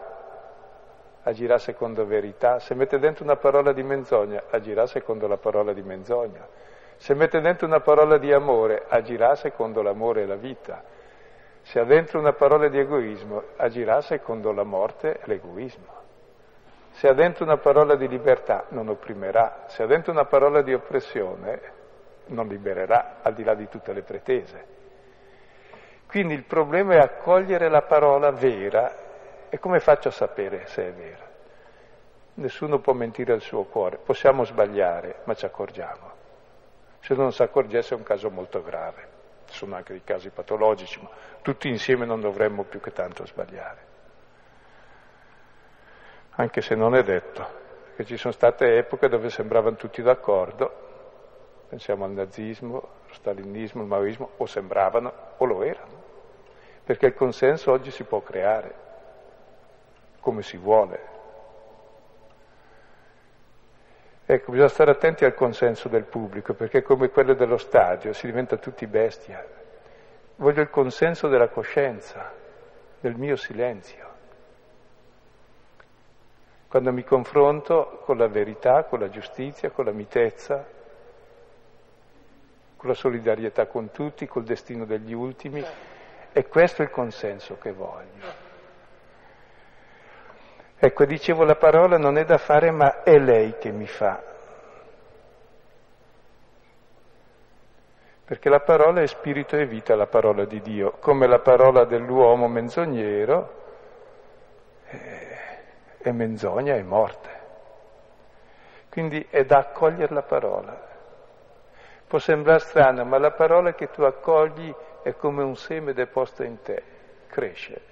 [1.22, 2.58] agirà secondo verità.
[2.60, 6.48] Se mette dentro una parola di menzogna, agirà secondo la parola di menzogna.
[6.96, 10.82] Se mette dentro una parola di amore, agirà secondo l'amore e la vita.
[11.60, 15.98] Se ha dentro una parola di egoismo, agirà secondo la morte e l'egoismo.
[16.92, 19.64] Se ha dentro una parola di libertà, non opprimerà.
[19.66, 21.60] Se ha dentro una parola di oppressione,
[22.28, 24.78] non libererà, al di là di tutte le pretese.
[26.10, 29.48] Quindi il problema è accogliere la parola vera.
[29.48, 31.28] E come faccio a sapere se è vera?
[32.34, 33.98] Nessuno può mentire al suo cuore.
[33.98, 36.10] Possiamo sbagliare, ma ci accorgiamo.
[37.00, 39.06] Se non si accorgesse è un caso molto grave.
[39.46, 41.10] Ci sono anche dei casi patologici, ma
[41.42, 43.78] tutti insieme non dovremmo più che tanto sbagliare.
[46.30, 47.46] Anche se non è detto,
[47.84, 50.88] perché ci sono state epoche dove sembravano tutti d'accordo,
[51.68, 55.99] pensiamo al nazismo, allo stalinismo, al maoismo, o sembravano o lo erano,
[56.90, 58.74] perché il consenso oggi si può creare
[60.18, 60.98] come si vuole.
[64.26, 68.56] Ecco, bisogna stare attenti al consenso del pubblico, perché come quello dello stadio si diventa
[68.56, 69.46] tutti bestia.
[70.34, 72.32] Voglio il consenso della coscienza,
[72.98, 74.08] del mio silenzio.
[76.66, 80.66] Quando mi confronto con la verità, con la giustizia, con la mitezza,
[82.76, 85.64] con la solidarietà con tutti, col destino degli ultimi,
[86.32, 88.48] e questo è il consenso che voglio.
[90.78, 94.22] Ecco, dicevo, la parola non è da fare, ma è lei che mi fa.
[98.24, 102.46] Perché la parola è spirito e vita, la parola di Dio, come la parola dell'uomo
[102.48, 103.58] menzognero
[105.98, 107.28] è menzogna e morte.
[108.88, 110.88] Quindi è da accogliere la parola.
[112.06, 116.60] Può sembrare strano, ma la parola che tu accogli è come un seme deposto in
[116.62, 116.82] te,
[117.26, 117.90] cresce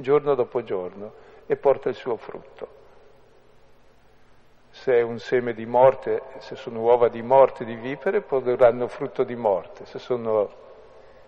[0.00, 1.12] giorno dopo giorno
[1.46, 2.76] e porta il suo frutto.
[4.70, 9.24] Se è un seme di morte, se sono uova di morte di vipere, produrranno frutto
[9.24, 10.48] di morte, se sono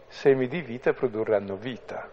[0.07, 2.09] semi di vita, produrranno vita.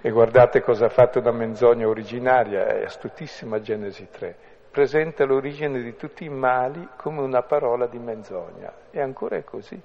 [0.00, 4.36] E guardate cosa ha fatto una menzogna originaria, è astutissima Genesi 3.
[4.74, 8.72] Presenta l'origine di tutti i mali come una parola di menzogna.
[8.90, 9.80] E ancora è così.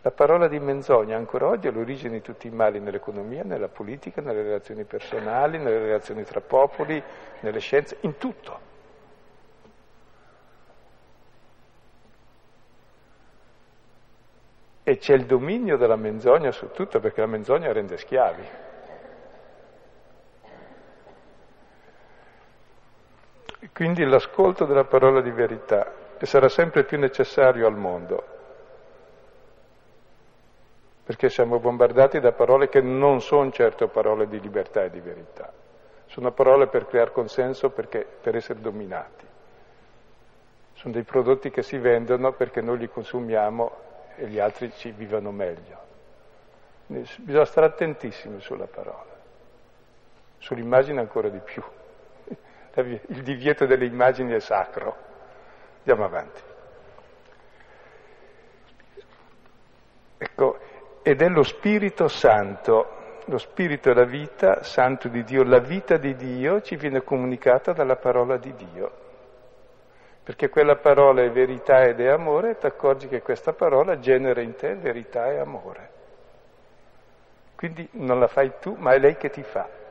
[0.00, 4.22] La parola di menzogna ancora oggi è l'origine di tutti i mali nell'economia, nella politica,
[4.22, 7.02] nelle relazioni personali, nelle relazioni tra popoli,
[7.40, 8.60] nelle scienze, in tutto.
[14.84, 18.65] E c'è il dominio della menzogna su tutto perché la menzogna rende schiavi.
[23.72, 28.24] Quindi l'ascolto della parola di verità, che sarà sempre più necessario al mondo,
[31.04, 35.52] perché siamo bombardati da parole che non sono certo parole di libertà e di verità,
[36.06, 39.24] sono parole per creare consenso perché, per essere dominati.
[40.74, 43.70] Sono dei prodotti che si vendono perché noi li consumiamo
[44.16, 45.84] e gli altri ci vivono meglio.
[46.86, 49.16] Bisogna stare attentissimi sulla parola,
[50.38, 51.62] sull'immagine ancora di più.
[52.76, 54.96] Il divieto delle immagini è sacro.
[55.78, 56.40] Andiamo avanti.
[60.18, 60.58] Ecco,
[61.02, 65.96] ed è lo Spirito Santo, lo Spirito è la vita, Santo di Dio, la vita
[65.96, 69.04] di Dio ci viene comunicata dalla parola di Dio.
[70.22, 74.40] Perché quella parola è verità ed è amore e ti accorgi che questa parola genera
[74.40, 75.90] in te verità e amore.
[77.54, 79.84] Quindi non la fai tu, ma è lei che ti fa.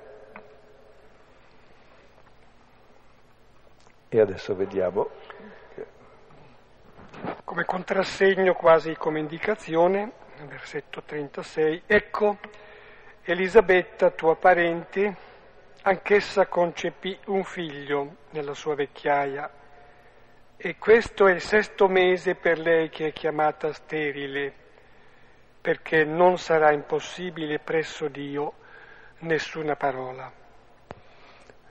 [4.15, 5.09] E adesso vediamo.
[7.43, 10.09] Come contrassegno, quasi come indicazione,
[10.47, 12.37] versetto 36, ecco
[13.23, 15.17] Elisabetta, tua parente,
[15.81, 19.51] anch'essa concepì un figlio nella sua vecchiaia
[20.55, 24.53] e questo è il sesto mese per lei che è chiamata sterile,
[25.59, 28.53] perché non sarà impossibile presso Dio
[29.19, 30.44] nessuna parola.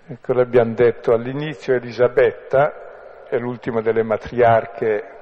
[0.07, 5.15] Ecco, l'abbiamo detto all'inizio, Elisabetta è l'ultima delle matriarche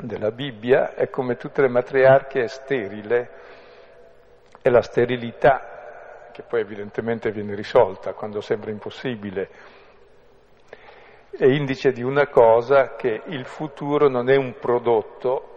[0.00, 3.30] della Bibbia è come tutte le matriarche è sterile,
[4.60, 9.48] è la sterilità che poi evidentemente viene risolta quando sembra impossibile,
[11.30, 15.48] è indice di una cosa che il futuro non è un prodotto,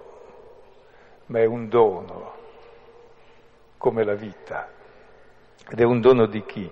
[1.28, 2.34] ma è un dono,
[3.78, 4.70] come la vita.
[5.68, 6.72] Ed è un dono di chi?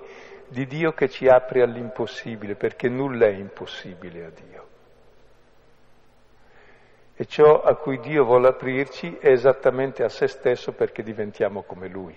[0.54, 4.68] Di Dio che ci apre all'impossibile, perché nulla è impossibile a Dio.
[7.16, 11.88] E ciò a cui Dio vuole aprirci è esattamente a se stesso perché diventiamo come
[11.88, 12.16] Lui.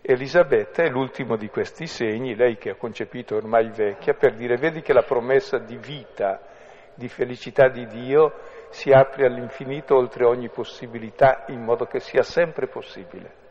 [0.00, 4.80] Elisabetta è l'ultimo di questi segni, lei che ha concepito ormai vecchia, per dire vedi
[4.80, 6.40] che la promessa di vita,
[6.94, 8.34] di felicità di Dio
[8.68, 13.46] si apre all'infinito oltre ogni possibilità in modo che sia sempre possibile.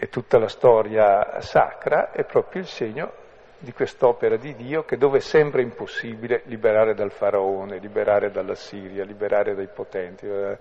[0.00, 3.12] E tutta la storia sacra è proprio il segno
[3.58, 9.56] di quest'opera di Dio che dove sembra impossibile liberare dal faraone, liberare dalla Siria, liberare
[9.56, 10.56] dai potenti, eh,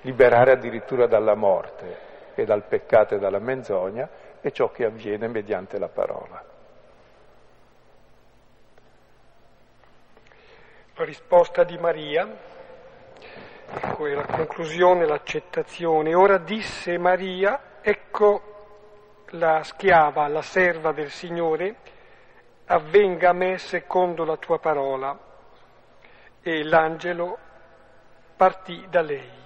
[0.00, 4.08] liberare addirittura dalla morte e dal peccato e dalla menzogna
[4.40, 6.42] è ciò che avviene mediante la parola.
[10.94, 12.26] La risposta di Maria,
[13.70, 16.14] ecco la conclusione, l'accettazione.
[16.14, 18.56] Ora disse Maria, ecco
[19.30, 21.76] la schiava, la serva del Signore,
[22.66, 25.18] avvenga a me secondo la tua parola.
[26.40, 27.38] E l'angelo
[28.36, 29.36] partì da lei.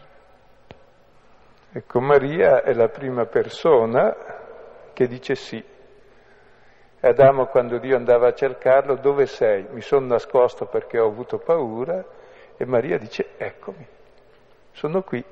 [1.72, 4.14] Ecco, Maria è la prima persona
[4.93, 5.64] che dice sì.
[7.01, 9.66] Adamo, quando Dio andava a cercarlo, dove sei?
[9.70, 12.05] Mi sono nascosto perché ho avuto paura.
[12.57, 13.85] E Maria dice, eccomi,
[14.72, 15.24] sono qui.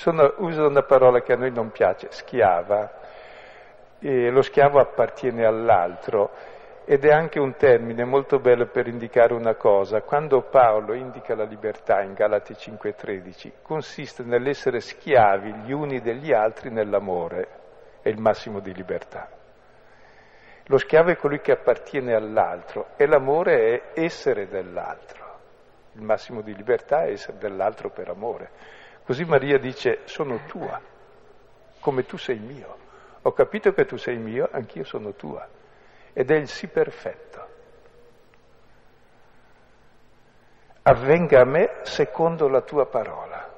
[0.00, 2.90] Sono, usa una parola che a noi non piace, schiava.
[3.98, 6.30] E lo schiavo appartiene all'altro
[6.86, 10.00] ed è anche un termine molto bello per indicare una cosa.
[10.00, 16.70] Quando Paolo indica la libertà in Galati 5:13, consiste nell'essere schiavi gli uni degli altri
[16.70, 17.48] nell'amore,
[18.00, 19.28] è il massimo di libertà.
[20.64, 25.18] Lo schiavo è colui che appartiene all'altro e l'amore è essere dell'altro.
[25.92, 28.78] Il massimo di libertà è essere dell'altro per amore.
[29.10, 30.80] Così Maria dice sono tua,
[31.80, 32.76] come tu sei mio.
[33.22, 35.48] Ho capito che tu sei mio, anch'io sono tua
[36.12, 37.48] ed è il sì perfetto.
[40.82, 43.52] Avvenga a me secondo la tua parola.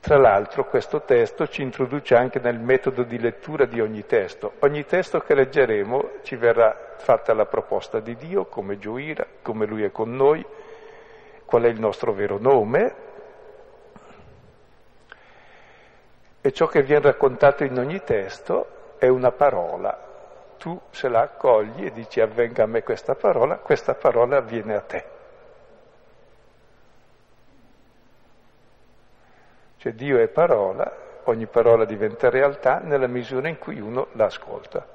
[0.00, 4.54] Tra l'altro questo testo ci introduce anche nel metodo di lettura di ogni testo.
[4.60, 9.82] Ogni testo che leggeremo ci verrà fatta la proposta di Dio, come gioire, come Lui
[9.82, 10.42] è con noi,
[11.44, 13.03] qual è il nostro vero nome,
[16.46, 20.04] e ciò che viene raccontato in ogni testo è una parola
[20.64, 24.80] tu se la accogli e dici avvenga a me questa parola, questa parola avviene a
[24.80, 25.04] te.
[29.76, 30.90] Cioè Dio è parola,
[31.24, 34.93] ogni parola diventa realtà nella misura in cui uno l'ascolta.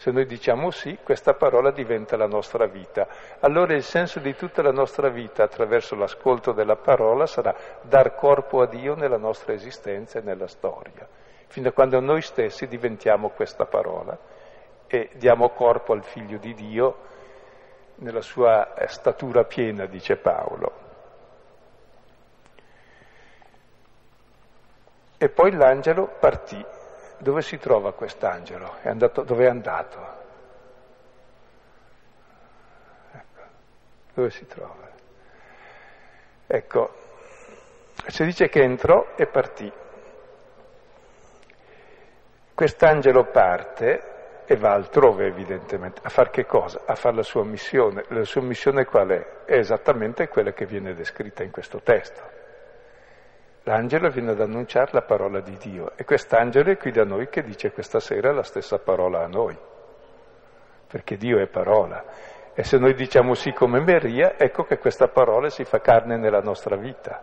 [0.00, 3.06] Se noi diciamo sì, questa parola diventa la nostra vita.
[3.40, 8.62] Allora il senso di tutta la nostra vita attraverso l'ascolto della parola sarà dar corpo
[8.62, 11.06] a Dio nella nostra esistenza e nella storia
[11.50, 14.16] fino a quando noi stessi diventiamo questa parola
[14.86, 16.96] e diamo corpo al figlio di Dio
[17.96, 20.72] nella sua eh, statura piena, dice Paolo.
[25.18, 26.64] E poi l'angelo partì.
[27.20, 28.78] Dove si trova quest'angelo?
[28.80, 29.98] È andato, dove è andato?
[33.12, 33.40] Ecco.
[34.14, 34.88] Dove si trova?
[36.46, 36.94] Ecco,
[38.06, 39.70] si dice che entrò e partì.
[42.54, 46.84] Quest'angelo parte e va altrove evidentemente, a fare che cosa?
[46.86, 48.02] A fare la sua missione.
[48.08, 49.44] La sua missione qual è?
[49.44, 52.39] È esattamente quella che viene descritta in questo testo.
[53.64, 57.42] L'angelo viene ad annunciare la parola di Dio e quest'angelo è qui da noi che
[57.42, 59.56] dice questa sera la stessa parola a noi,
[60.86, 62.04] perché Dio è parola.
[62.54, 66.40] E se noi diciamo sì come Maria, ecco che questa parola si fa carne nella
[66.40, 67.22] nostra vita.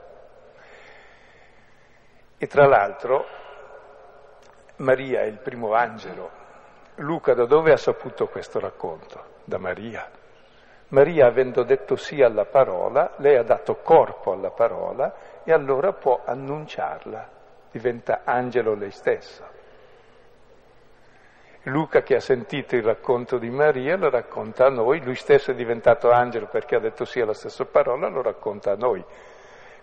[2.37, 3.25] E tra l'altro
[4.77, 6.29] Maria è il primo angelo.
[6.97, 9.23] Luca da dove ha saputo questo racconto?
[9.43, 10.07] Da Maria.
[10.89, 15.13] Maria, avendo detto sì alla parola, lei ha dato corpo alla parola
[15.47, 17.29] e allora può annunciarla,
[17.71, 19.49] diventa angelo lei stessa.
[21.63, 25.55] Luca che ha sentito il racconto di Maria lo racconta a noi, lui stesso è
[25.55, 29.01] diventato angelo perché ha detto sì alla stessa parola, lo racconta a noi.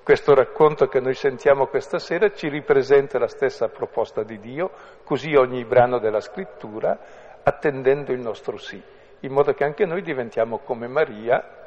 [0.02, 4.70] Questo racconto che noi sentiamo questa sera ci ripresenta la stessa proposta di Dio,
[5.02, 6.98] così ogni brano della scrittura,
[7.42, 8.82] attendendo il nostro sì,
[9.20, 11.63] in modo che anche noi diventiamo come Maria,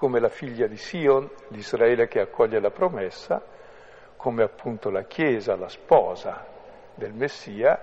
[0.00, 3.44] come la figlia di Sion, l'Israele che accoglie la promessa,
[4.16, 6.46] come appunto la Chiesa, la sposa
[6.94, 7.78] del Messia,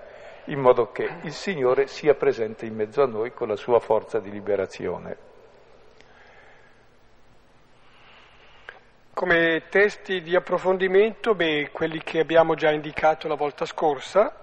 [0.46, 4.18] in modo che il Signore sia presente in mezzo a noi con la sua forza
[4.20, 5.18] di liberazione.
[9.14, 14.36] Come testi di approfondimento, beh, quelli che abbiamo già indicato la volta scorsa,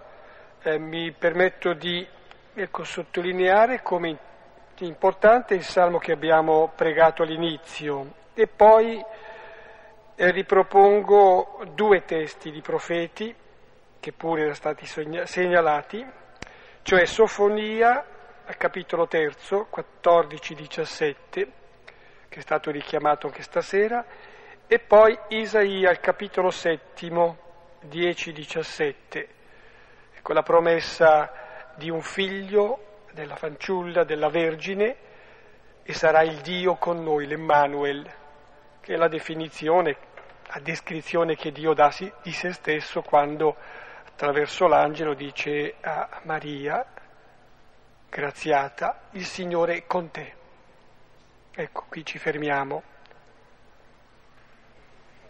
[0.62, 2.06] eh, mi permetto di
[2.54, 4.16] ecco, sottolineare come
[4.78, 8.22] importante il salmo che abbiamo pregato all'inizio.
[8.34, 9.00] E poi
[10.16, 13.34] e ripropongo due testi di profeti
[13.98, 16.06] che pure erano stati segnalati,
[16.82, 18.04] cioè Sofonia,
[18.56, 24.04] capitolo terzo, 14-17, che è stato richiamato anche stasera,
[24.66, 27.38] e poi Isaia, capitolo settimo,
[27.88, 29.26] 10-17,
[30.22, 34.96] con la promessa di un figlio, della fanciulla, della Vergine,
[35.82, 38.04] e sarà il Dio con noi, l'Emmanuel,
[38.80, 39.96] che è la definizione,
[40.48, 41.92] la descrizione che Dio dà
[42.22, 43.56] di se stesso quando
[44.06, 46.84] attraverso l'angelo dice a Maria,
[48.08, 50.32] graziata, il Signore è con te.
[51.54, 52.82] Ecco, qui ci fermiamo.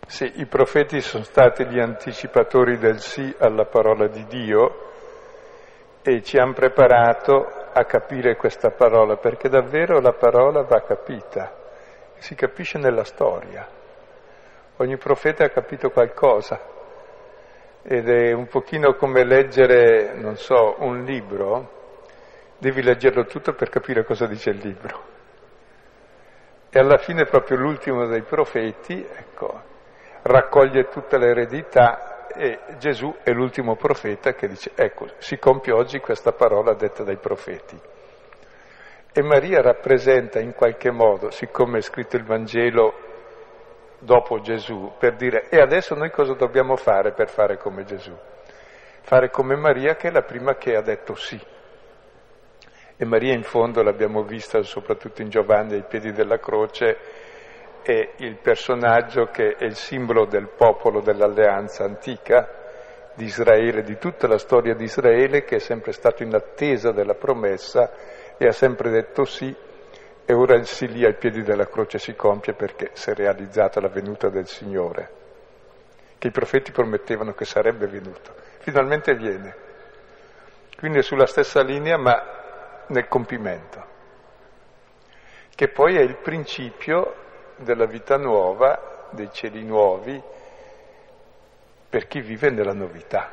[0.06, 4.92] Sì, i profeti sono stati gli anticipatori del sì alla parola di Dio
[6.02, 11.52] e ci hanno preparato a capire questa parola, perché davvero la parola va capita,
[12.18, 13.66] si capisce nella storia.
[14.76, 16.60] Ogni profeta ha capito qualcosa
[17.82, 21.82] ed è un pochino come leggere, non so, un libro,
[22.58, 25.12] devi leggerlo tutto per capire cosa dice il libro.
[26.70, 29.60] E alla fine proprio l'ultimo dei profeti, ecco,
[30.22, 36.32] raccoglie tutta l'eredità e Gesù è l'ultimo profeta che dice, ecco, si compie oggi questa
[36.32, 37.78] parola detta dai profeti.
[39.12, 42.94] E Maria rappresenta in qualche modo, siccome è scritto il Vangelo
[44.00, 48.12] dopo Gesù, per dire, e adesso noi cosa dobbiamo fare per fare come Gesù?
[49.02, 51.40] Fare come Maria che è la prima che ha detto sì.
[52.96, 56.96] E Maria in fondo l'abbiamo vista soprattutto in Giovanni ai piedi della croce,
[57.84, 62.48] è il personaggio che è il simbolo del popolo dell'alleanza antica
[63.14, 67.14] di Israele, di tutta la storia di Israele che è sempre stato in attesa della
[67.14, 67.92] promessa
[68.38, 69.54] e ha sempre detto sì
[70.26, 73.80] e ora il sì lì ai piedi della croce si compie perché si è realizzata
[73.80, 75.10] la venuta del Signore,
[76.16, 78.34] che i profeti promettevano che sarebbe venuto.
[78.60, 79.54] Finalmente viene.
[80.78, 83.86] Quindi è sulla stessa linea ma nel compimento,
[85.54, 87.23] che poi è il principio
[87.64, 90.22] della vita nuova, dei cieli nuovi,
[91.88, 93.30] per chi vive nella novità,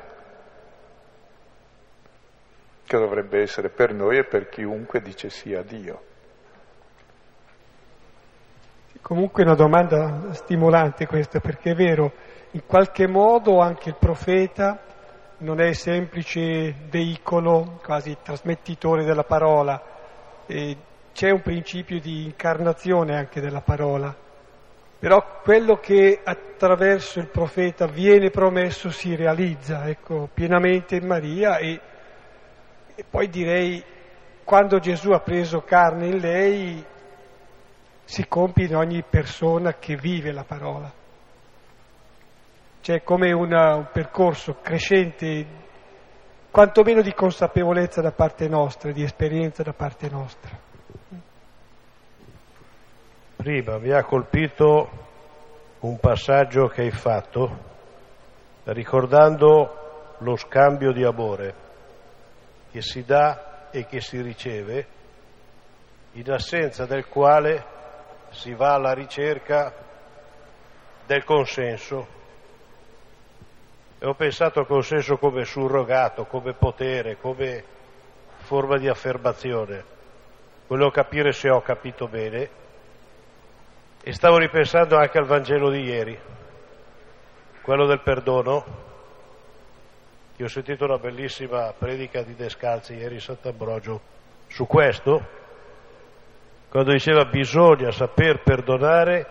[2.85, 6.09] che dovrebbe essere per noi e per chiunque dice sì a Dio.
[9.01, 12.11] Comunque è una domanda stimolante questa, perché è vero,
[12.51, 14.79] in qualche modo anche il profeta
[15.37, 19.81] non è semplice veicolo, quasi trasmettitore della parola,
[20.45, 20.77] e
[21.13, 24.15] c'è un principio di incarnazione anche della parola,
[24.99, 31.79] però quello che attraverso il profeta viene promesso si realizza, ecco, pienamente in Maria e,
[32.95, 33.83] e poi direi
[34.43, 36.85] quando Gesù ha preso carne in lei
[38.03, 40.91] si compie in ogni persona che vive la parola.
[42.81, 45.45] C'è come una, un percorso crescente,
[46.49, 50.69] quantomeno di consapevolezza da parte nostra, di esperienza da parte nostra.
[53.41, 54.87] Prima mi ha colpito
[55.79, 57.69] un passaggio che hai fatto
[58.65, 61.55] ricordando lo scambio di amore
[62.69, 64.85] che si dà e che si riceve,
[66.11, 67.65] in assenza del quale
[68.29, 69.73] si va alla ricerca
[71.07, 72.07] del consenso.
[73.97, 77.63] E ho pensato al consenso come surrogato, come potere, come
[78.41, 79.83] forma di affermazione.
[80.67, 82.59] Volevo capire se ho capito bene
[84.03, 86.19] e stavo ripensando anche al Vangelo di ieri,
[87.61, 88.65] quello del perdono,
[90.35, 94.01] che ho sentito una bellissima predica di Descalzi ieri in Sant'Ambrogio
[94.47, 95.39] su questo,
[96.69, 99.27] quando diceva bisogna saper perdonare,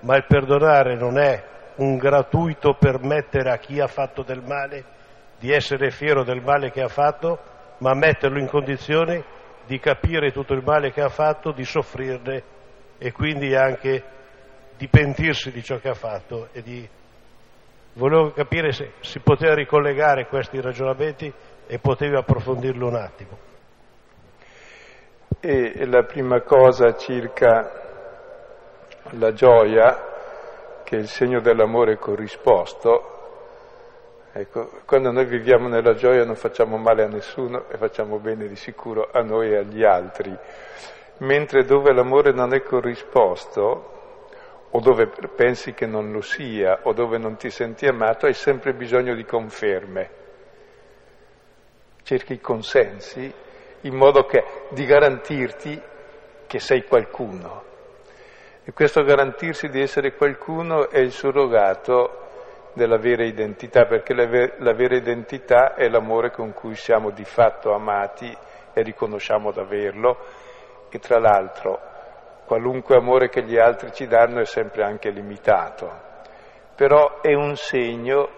[0.00, 1.42] ma il perdonare non è
[1.76, 4.98] un gratuito permettere a chi ha fatto del male
[5.38, 7.38] di essere fiero del male che ha fatto,
[7.78, 9.24] ma metterlo in condizione
[9.64, 12.58] di capire tutto il male che ha fatto, di soffrirne
[13.02, 14.02] e quindi anche
[14.76, 16.86] di pentirsi di ciò che ha fatto e di...
[17.94, 21.32] Volevo capire se si poteva ricollegare questi ragionamenti
[21.66, 23.38] e potevi approfondirlo un attimo.
[25.40, 27.70] E la prima cosa circa
[29.12, 33.16] la gioia, che è il segno dell'amore corrisposto,
[34.32, 38.54] Ecco, quando noi viviamo nella gioia non facciamo male a nessuno e facciamo bene di
[38.54, 40.32] sicuro a noi e agli altri
[41.20, 43.98] mentre dove l'amore non è corrisposto,
[44.72, 48.72] o dove pensi che non lo sia, o dove non ti senti amato, hai sempre
[48.72, 50.10] bisogno di conferme.
[52.02, 53.32] Cerchi consensi
[53.82, 55.80] in modo che, di garantirti
[56.46, 57.64] che sei qualcuno.
[58.62, 62.18] E questo garantirsi di essere qualcuno è il surrogato
[62.74, 67.24] della vera identità, perché la, ver- la vera identità è l'amore con cui siamo di
[67.24, 68.32] fatto amati
[68.72, 70.16] e riconosciamo d'averlo
[70.90, 71.80] e tra l'altro
[72.44, 75.88] qualunque amore che gli altri ci danno è sempre anche limitato,
[76.74, 78.28] però è un segno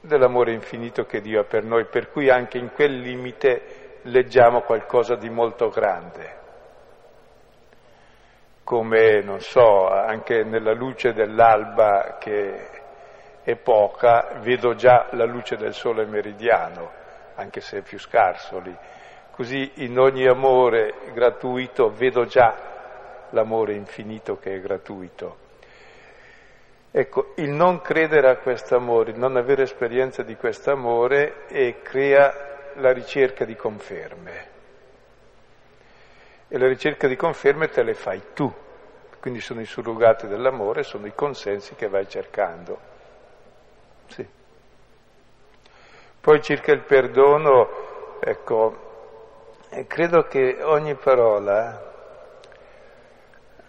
[0.00, 5.14] dell'amore infinito che Dio ha per noi, per cui anche in quel limite leggiamo qualcosa
[5.14, 6.38] di molto grande
[8.70, 12.68] come, non so, anche nella luce dell'alba che
[13.42, 16.88] è poca, vedo già la luce del sole meridiano,
[17.34, 18.72] anche se è più scarso lì.
[19.40, 25.38] Così in ogni amore gratuito vedo già l'amore infinito che è gratuito.
[26.90, 31.46] Ecco, il non credere a questo amore, il non avere esperienza di questo amore
[31.82, 34.48] crea la ricerca di conferme
[36.46, 38.52] e la ricerca di conferme te le fai tu,
[39.20, 42.78] quindi sono i surrogati dell'amore, sono i consensi che vai cercando.
[44.06, 44.28] Sì.
[46.20, 48.88] Poi circa il perdono, ecco,
[49.70, 51.80] eh, credo che ogni parola,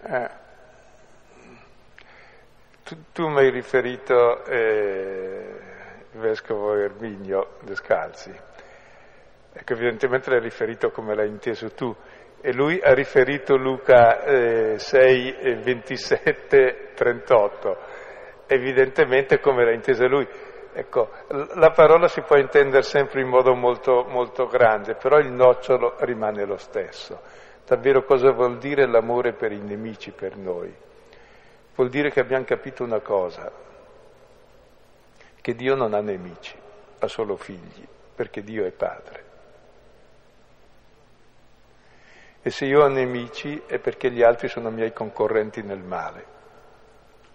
[0.04, 0.30] eh,
[2.84, 5.60] tu, tu mi hai riferito eh,
[6.12, 8.34] il vescovo Erminio Descalzi,
[9.54, 11.96] ecco evidentemente l'hai riferito come l'hai inteso tu,
[12.42, 17.78] e lui ha riferito Luca eh, 6, 27, 38,
[18.48, 20.28] evidentemente come l'ha intesa lui.
[20.74, 21.10] Ecco,
[21.56, 26.46] la parola si può intendere sempre in modo molto, molto grande, però il nocciolo rimane
[26.46, 27.20] lo stesso.
[27.66, 30.74] Davvero cosa vuol dire l'amore per i nemici, per noi?
[31.76, 33.52] Vuol dire che abbiamo capito una cosa,
[35.42, 36.56] che Dio non ha nemici,
[37.00, 39.24] ha solo figli, perché Dio è padre.
[42.44, 46.26] E se io ho nemici è perché gli altri sono miei concorrenti nel male.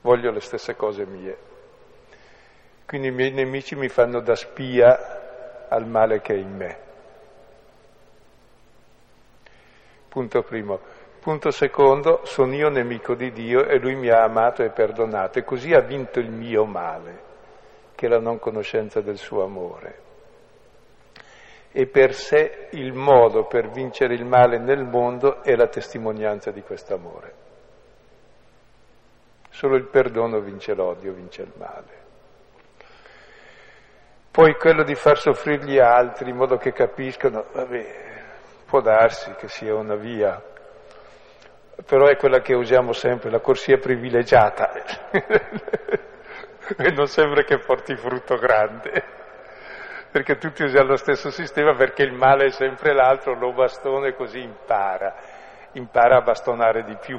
[0.00, 1.54] Voglio le stesse cose mie.
[2.86, 6.78] Quindi i miei nemici mi fanno da spia al male che è in me.
[10.08, 10.80] Punto primo.
[11.20, 15.44] Punto secondo, sono io nemico di Dio e Lui mi ha amato e perdonato e
[15.44, 17.22] così ha vinto il mio male,
[17.96, 20.04] che è la non conoscenza del suo amore
[21.78, 26.62] e per sé il modo per vincere il male nel mondo è la testimonianza di
[26.62, 27.34] questo amore.
[29.50, 32.05] Solo il perdono vince l'odio, vince il male.
[34.36, 37.86] Poi quello di far soffrire gli altri in modo che capiscano, vabbè,
[38.66, 40.38] può darsi che sia una via,
[41.86, 44.72] però è quella che usiamo sempre, la corsia privilegiata,
[46.76, 49.04] e non sembra che porti frutto grande
[50.10, 54.42] perché tutti usiamo lo stesso sistema perché il male è sempre l'altro, lo bastone così
[54.42, 55.14] impara,
[55.72, 57.18] impara a bastonare di più.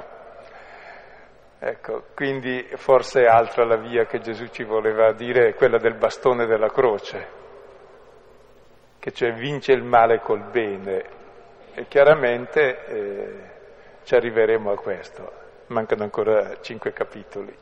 [1.59, 6.45] Ecco, quindi forse è altra la via che Gesù ci voleva dire, quella del bastone
[6.45, 7.27] della croce,
[8.99, 11.15] che cioè vince il male col bene.
[11.73, 13.33] E chiaramente eh,
[14.03, 15.31] ci arriveremo a questo.
[15.67, 17.55] Mancano ancora cinque capitoli.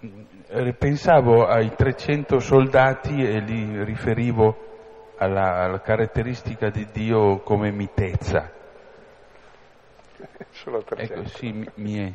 [0.00, 8.50] Eh, pensavo ai 300 soldati e li riferivo alla, alla caratteristica di Dio come mitezza.
[10.50, 11.14] Solo 300.
[11.14, 12.12] Ecco, sì, mi, mi, è,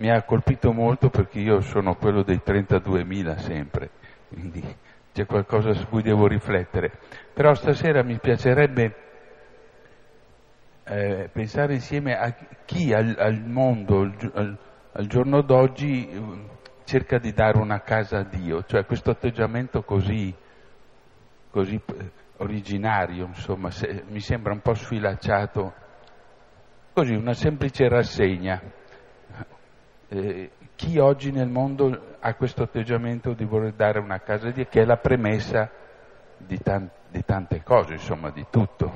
[0.00, 3.90] mi, ha colpito molto perché io sono quello dei 32.000 sempre,
[4.28, 4.62] quindi
[5.12, 6.90] c'è qualcosa su cui devo riflettere.
[7.32, 8.94] Però stasera mi piacerebbe
[10.84, 12.34] eh, pensare insieme a
[12.64, 14.58] chi al, al mondo, al,
[14.92, 16.48] al giorno d'oggi
[16.84, 20.34] cerca di dare una casa a Dio, cioè questo atteggiamento così,
[21.50, 25.72] così eh, originario, insomma, se, mi sembra un po' sfilacciato,
[26.92, 28.60] così una semplice rassegna.
[30.12, 34.66] Eh, chi oggi nel mondo ha questo atteggiamento di voler dare una casa a Dio,
[34.68, 35.70] che è la premessa
[36.36, 38.92] di, tan- di tante cose, insomma, di tutto?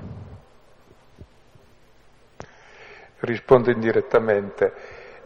[3.20, 4.72] Rispondo indirettamente.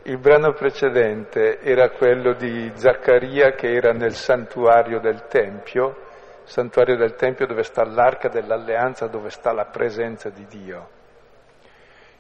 [0.03, 5.97] Il brano precedente era quello di Zaccaria che era nel santuario del Tempio,
[6.45, 10.89] santuario del Tempio dove sta l'arca dell'alleanza, dove sta la presenza di Dio.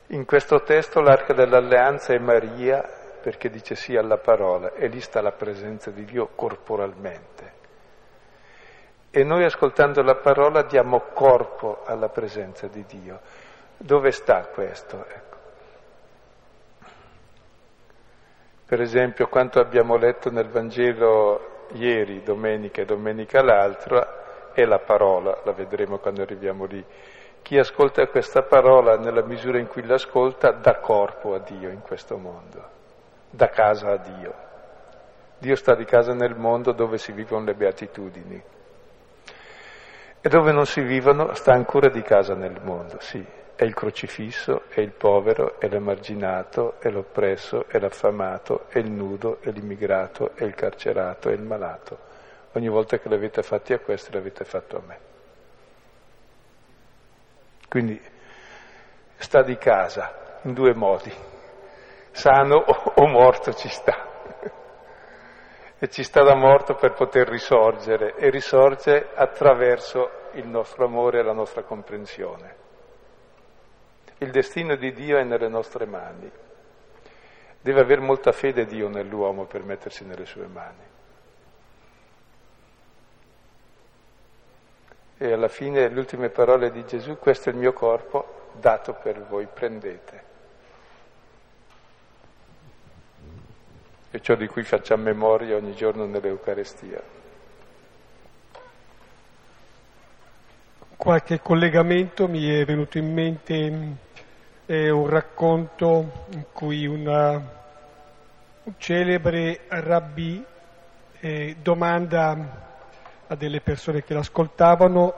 [0.06, 5.20] In questo testo l'arca dell'alleanza è Maria perché dice sì alla parola e lì sta
[5.20, 7.56] la presenza di Dio corporalmente.
[9.10, 13.20] E noi ascoltando la parola diamo corpo alla presenza di Dio.
[13.76, 15.04] Dove sta questo?
[15.06, 15.36] Ecco.
[18.66, 25.40] Per esempio, quanto abbiamo letto nel Vangelo ieri, domenica e domenica l'altra, è la parola,
[25.44, 26.84] la vedremo quando arriviamo lì.
[27.40, 32.18] Chi ascolta questa parola nella misura in cui l'ascolta dà corpo a Dio in questo
[32.18, 32.68] mondo,
[33.30, 34.34] dà casa a Dio.
[35.38, 38.42] Dio sta di casa nel mondo dove si vivono le beatitudini.
[40.20, 43.24] E dove non si vivono sta ancora di casa nel mondo, sì.
[43.54, 49.38] È il crocifisso, è il povero, è l'emarginato, è l'oppresso, è l'affamato, è il nudo,
[49.40, 51.98] è l'immigrato, è il carcerato, è il malato.
[52.52, 54.98] Ogni volta che l'avete fatti a questi l'avete fatto a me.
[57.68, 58.00] Quindi
[59.16, 61.12] sta di casa in due modi,
[62.10, 64.06] sano o morto ci sta.
[65.78, 71.22] E ci sta da morto per poter risorgere e risorge attraverso il nostro amore e
[71.22, 72.56] la nostra comprensione.
[74.18, 76.28] Il destino di Dio è nelle nostre mani.
[77.60, 80.86] Deve avere molta fede Dio nell'uomo per mettersi nelle sue mani.
[85.20, 89.24] E alla fine le ultime parole di Gesù, questo è il mio corpo dato per
[89.26, 90.27] voi, prendete.
[94.10, 97.00] E ciò di cui facciamo memoria ogni giorno nell'Eucarestia.
[100.96, 103.96] Qualche collegamento mi è venuto in mente
[104.64, 107.32] è un racconto in cui una,
[108.64, 110.44] un celebre rabbì
[111.20, 112.66] eh, domanda
[113.26, 115.14] a delle persone che l'ascoltavano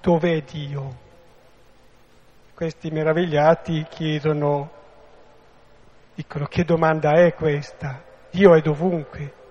[0.00, 1.02] dov'è Dio?
[2.54, 4.70] Questi meravigliati chiedono,
[6.14, 8.02] dicono che domanda è questa?
[8.30, 9.42] Dio è dovunque.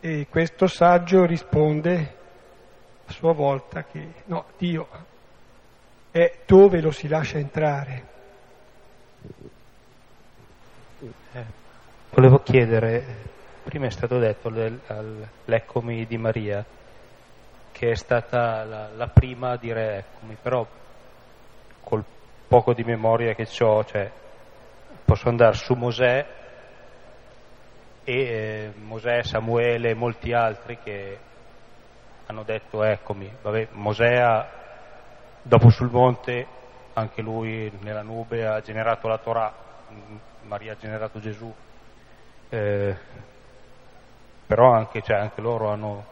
[0.00, 2.16] E questo saggio risponde
[3.06, 4.86] a sua volta che no, Dio
[6.10, 8.06] è dove lo si lascia entrare.
[11.32, 11.44] Eh,
[12.10, 13.04] volevo chiedere,
[13.64, 14.50] prima è stato detto
[15.44, 16.64] l'Eccomi di Maria,
[17.72, 20.66] che è stata la, la, prima a dire Eccomi, però
[21.82, 22.04] col
[22.46, 24.10] poco di memoria che ho, cioè,
[25.08, 26.26] posso andare su Mosè
[28.04, 31.18] e eh, Mosè, Samuele e molti altri che
[32.26, 33.34] hanno detto Eccomi.
[33.40, 34.46] Vabbè, Mosè
[35.40, 36.46] dopo sul monte,
[36.92, 39.54] anche lui nella nube ha generato la Torah,
[40.42, 41.50] Maria ha generato Gesù.
[42.50, 42.96] Eh,
[44.46, 46.04] però anche, cioè, anche, loro hanno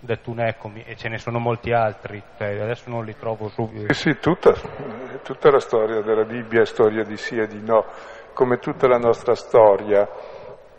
[0.00, 3.92] detto un e ce ne sono molti altri, cioè, adesso non li trovo subito.
[3.92, 4.52] Sì, sì tutta,
[5.22, 7.84] tutta, la storia della Bibbia è storia di sì e di no,
[8.32, 10.08] come tutta la nostra storia.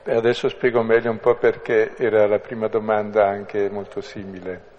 [0.03, 4.75] E adesso spiego meglio un po' perché era la prima domanda anche molto simile.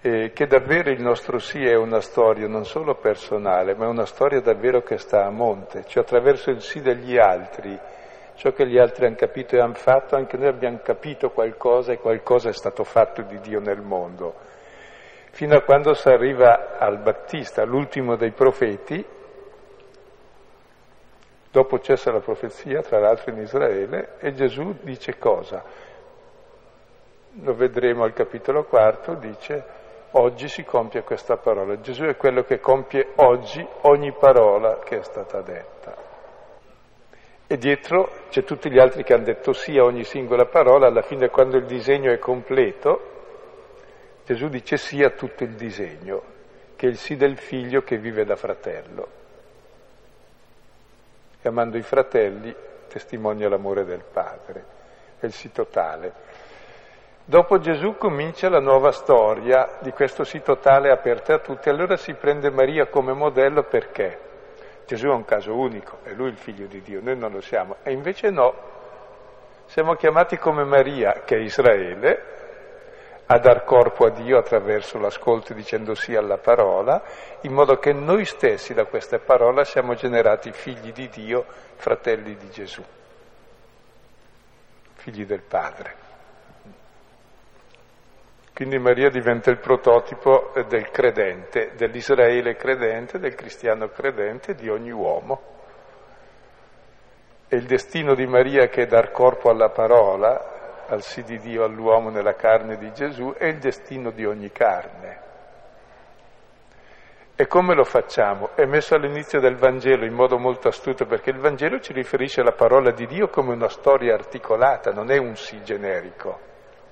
[0.00, 4.06] E che davvero il nostro sì è una storia non solo personale, ma è una
[4.06, 7.78] storia davvero che sta a monte, cioè attraverso il sì degli altri
[8.40, 11.98] ciò che gli altri hanno capito e hanno fatto, anche noi abbiamo capito qualcosa e
[11.98, 14.34] qualcosa è stato fatto di Dio nel mondo.
[15.32, 19.04] Fino a quando si arriva al Battista, l'ultimo dei profeti,
[21.50, 25.62] dopo cessa la profezia, tra l'altro in Israele, e Gesù dice cosa?
[27.42, 29.64] Lo vedremo al capitolo quarto, dice
[30.12, 31.78] oggi si compie questa parola.
[31.80, 36.09] Gesù è quello che compie oggi ogni parola che è stata detta.
[37.52, 41.02] E dietro c'è tutti gli altri che hanno detto sì a ogni singola parola, alla
[41.02, 43.00] fine quando il disegno è completo,
[44.24, 46.22] Gesù dice sì a tutto il disegno,
[46.76, 49.08] che è il sì del figlio che vive da fratello.
[51.42, 52.54] E amando i fratelli
[52.86, 54.64] testimonia l'amore del Padre,
[55.18, 56.12] è il sì totale.
[57.24, 62.14] Dopo Gesù comincia la nuova storia di questo sì totale aperto a tutti, allora si
[62.14, 64.28] prende Maria come modello perché?
[64.90, 67.76] Gesù è un caso unico, è lui il figlio di Dio, noi non lo siamo.
[67.84, 68.52] E invece no,
[69.66, 72.22] siamo chiamati come Maria, che è Israele,
[73.26, 77.04] a dar corpo a Dio attraverso l'ascolto dicendo sì alla parola,
[77.42, 81.44] in modo che noi stessi da queste parole siamo generati figli di Dio,
[81.76, 82.82] fratelli di Gesù,
[84.94, 85.99] figli del Padre.
[88.60, 95.40] Quindi Maria diventa il prototipo del credente, dell'Israele credente, del cristiano credente, di ogni uomo.
[97.48, 101.64] E il destino di Maria che è dar corpo alla parola, al sì di Dio
[101.64, 105.20] all'uomo nella carne di Gesù, è il destino di ogni carne.
[107.36, 108.50] E come lo facciamo?
[108.54, 112.52] È messo all'inizio del Vangelo in modo molto astuto perché il Vangelo ci riferisce alla
[112.52, 116.38] parola di Dio come una storia articolata, non è un sì generico,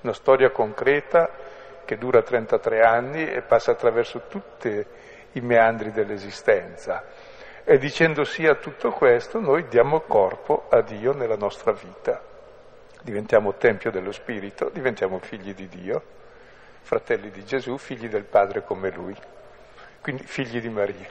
[0.01, 1.48] una storia concreta
[1.89, 4.85] che dura 33 anni e passa attraverso tutti
[5.31, 7.03] i meandri dell'esistenza.
[7.63, 12.21] E dicendo sì a tutto questo, noi diamo corpo a Dio nella nostra vita.
[13.01, 16.03] Diventiamo Tempio dello Spirito, diventiamo figli di Dio,
[16.81, 19.17] fratelli di Gesù, figli del Padre come Lui.
[20.01, 21.07] quindi figli di Maria.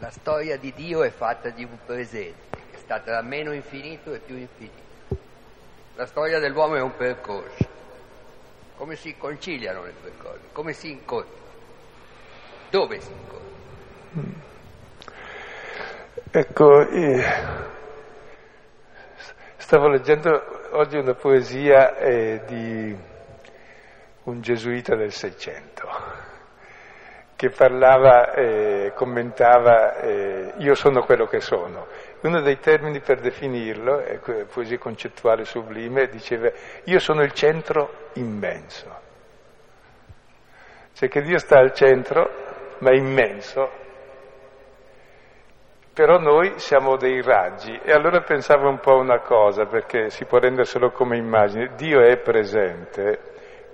[0.00, 4.12] La storia di Dio è fatta di un presente, che è stata da meno infinito
[4.12, 4.91] e più infinito.
[6.02, 7.64] La storia dell'uomo è un percorso.
[8.74, 10.40] Come si conciliano le due cose?
[10.50, 11.46] Come si incontrano?
[12.70, 14.34] Dove si incontrano?
[16.28, 17.24] Ecco, eh,
[19.58, 20.42] stavo leggendo
[20.72, 22.96] oggi una poesia eh, di
[24.24, 25.88] un gesuita del Seicento
[27.36, 31.86] che parlava, eh, commentava eh, io sono quello che sono.
[32.22, 36.50] Uno dei termini per definirlo, è poesia concettuale sublime, diceva
[36.84, 39.00] io sono il centro immenso.
[40.92, 42.30] Cioè che Dio sta al centro,
[42.78, 43.70] ma è immenso,
[45.92, 47.78] però noi siamo dei raggi.
[47.82, 51.72] E allora pensavo un po' una cosa, perché si può renderselo come immagine.
[51.74, 53.18] Dio è presente,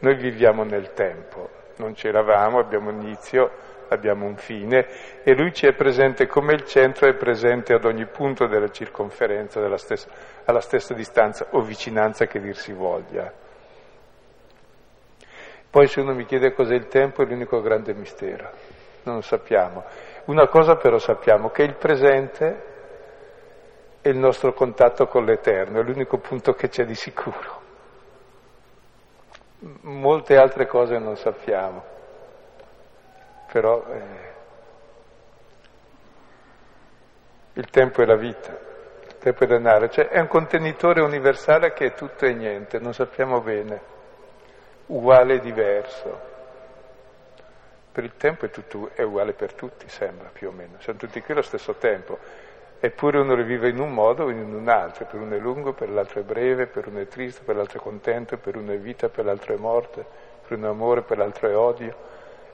[0.01, 3.51] noi viviamo nel tempo, non c'eravamo, abbiamo inizio,
[3.89, 4.87] abbiamo un fine
[5.23, 9.61] e lui ci è presente come il centro è presente ad ogni punto della circonferenza,
[9.61, 10.09] della stessa,
[10.45, 13.33] alla stessa distanza o vicinanza che dir si voglia.
[15.71, 18.51] Poi se uno mi chiede cos'è il tempo è l'unico grande mistero,
[19.03, 19.85] non lo sappiamo.
[20.25, 22.65] Una cosa però sappiamo, che il presente
[24.01, 27.67] è il nostro contatto con l'Eterno, è l'unico punto che c'è di sicuro.
[29.83, 31.85] Molte altre cose non sappiamo,
[33.51, 34.37] però eh,
[37.55, 38.57] il tempo è la vita,
[39.07, 42.93] il tempo è denaro, cioè è un contenitore universale che è tutto e niente, non
[42.93, 43.81] sappiamo bene,
[44.87, 46.27] uguale e diverso.
[47.91, 51.21] Per il tempo è, tutto, è uguale per tutti, sembra più o meno, siamo tutti
[51.21, 52.19] qui allo stesso tempo,
[52.79, 55.73] eppure uno lo vive in un modo o in un altro, per uno è lungo,
[55.73, 58.79] per l'altro è breve, per uno è triste, per l'altro è contento, per uno è
[58.79, 60.05] vita, per l'altro è morte,
[60.47, 62.08] per uno è amore, per l'altro è odio,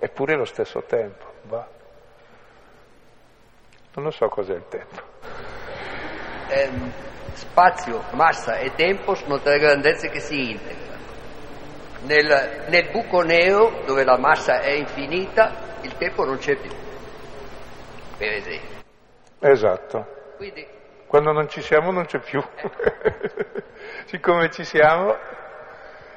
[0.04, 1.24] eppure lo stesso tempo.
[1.44, 1.66] Va.
[3.94, 5.00] Non lo so cos'è il tempo.
[6.48, 6.70] Eh,
[7.32, 10.82] spazio, massa e tempo sono tre grandezze che si integrano.
[12.02, 16.70] Nel, nel buco nero, dove la massa è infinita, il tempo non c'è più,
[18.18, 18.82] per esempio.
[19.40, 20.06] Esatto.
[20.36, 20.66] Quindi,
[21.06, 22.42] Quando non ci siamo non c'è più.
[24.04, 25.16] Siccome ci siamo,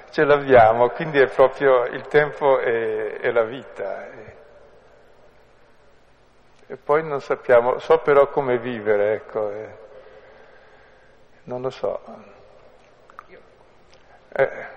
[0.10, 4.08] ce l'abbiamo, quindi è proprio il tempo e, e la vita.
[4.08, 4.36] E,
[6.68, 9.78] e, poi non sappiamo, so però come vivere, ecco, e,
[11.44, 12.02] non lo so.
[14.34, 14.76] Eh,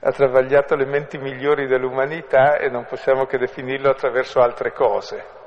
[0.00, 5.39] ha travagliato le menti migliori dell'umanità e non possiamo che definirlo attraverso altre cose.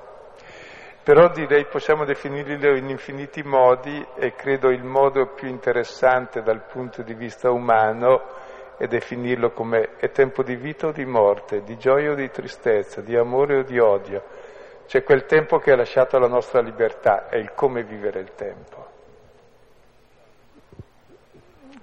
[1.03, 7.01] Però direi possiamo definirlo in infiniti modi e credo il modo più interessante dal punto
[7.01, 8.21] di vista umano
[8.77, 13.01] è definirlo come è tempo di vita o di morte, di gioia o di tristezza,
[13.01, 14.23] di amore o di odio.
[14.87, 18.87] C'è quel tempo che ha lasciato la nostra libertà, è il come vivere il tempo.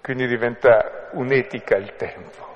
[0.01, 2.49] Quindi diventa un'etica il tempo.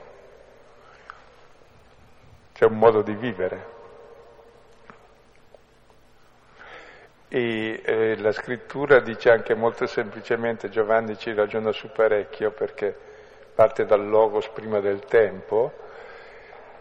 [2.54, 3.73] C'è un modo di vivere.
[7.36, 12.96] E eh, la scrittura dice anche molto semplicemente, Giovanni ci ragiona su parecchio perché
[13.52, 15.72] parte dal logos prima del tempo,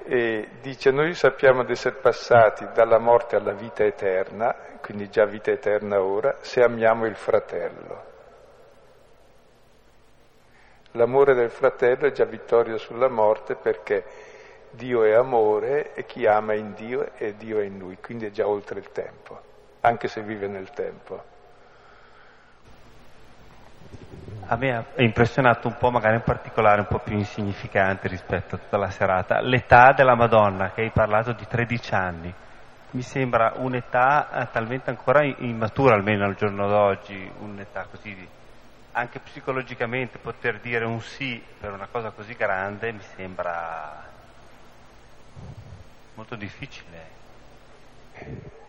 [0.03, 5.49] e dice noi sappiamo di essere passati dalla morte alla vita eterna, quindi già vita
[5.49, 8.03] eterna ora, se amiamo il fratello.
[10.91, 14.03] L'amore del fratello è già vittoria sulla morte perché
[14.69, 18.29] Dio è amore e chi ama in Dio e Dio è in lui, quindi è
[18.29, 19.51] già oltre il tempo,
[19.86, 21.31] anche se vive nel tempo.
[24.45, 28.57] A me ha impressionato un po', magari in particolare un po' più insignificante rispetto a
[28.59, 32.34] tutta la serata, l'età della Madonna, che hai parlato di 13 anni.
[32.91, 38.27] Mi sembra un'età eh, talmente ancora immatura, almeno al giorno d'oggi, un'età così,
[38.91, 44.03] anche psicologicamente poter dire un sì per una cosa così grande mi sembra
[46.13, 48.61] molto difficile.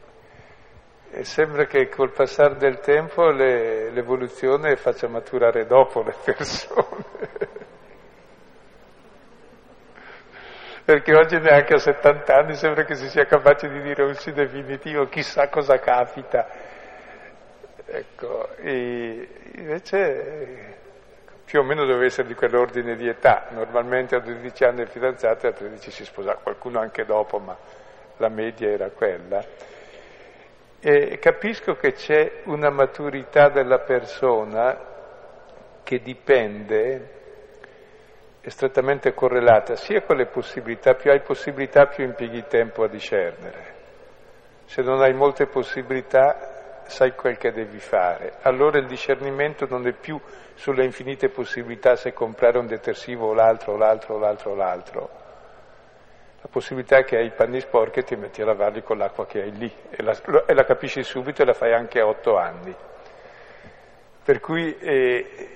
[1.16, 7.04] E sembra che col passare del tempo le, l'evoluzione faccia maturare dopo le persone.
[10.84, 14.32] Perché oggi neanche a 70 anni sembra che si sia capace di dire un sì
[14.32, 16.48] definitivo, chissà cosa capita.
[17.86, 20.02] Ecco, invece
[21.44, 23.46] più o meno deve essere di quell'ordine di età.
[23.50, 27.56] Normalmente a 12 anni è fidanzato e a 13 si sposa, qualcuno anche dopo, ma
[28.16, 29.72] la media era quella.
[30.86, 34.78] E capisco che c'è una maturità della persona
[35.82, 37.08] che dipende
[38.42, 43.74] è strettamente correlata sia con le possibilità, più hai possibilità più impieghi tempo a discernere.
[44.66, 48.34] Se non hai molte possibilità sai quel che devi fare.
[48.42, 50.20] Allora il discernimento non è più
[50.52, 55.23] sulle infinite possibilità se comprare un detersivo o l'altro o l'altro o l'altro o l'altro.
[56.44, 59.24] La possibilità è che hai i panni sporchi e ti metti a lavarli con l'acqua
[59.24, 60.14] che hai lì e la,
[60.44, 62.76] e la capisci subito e la fai anche a otto anni.
[64.22, 65.54] Per cui eh,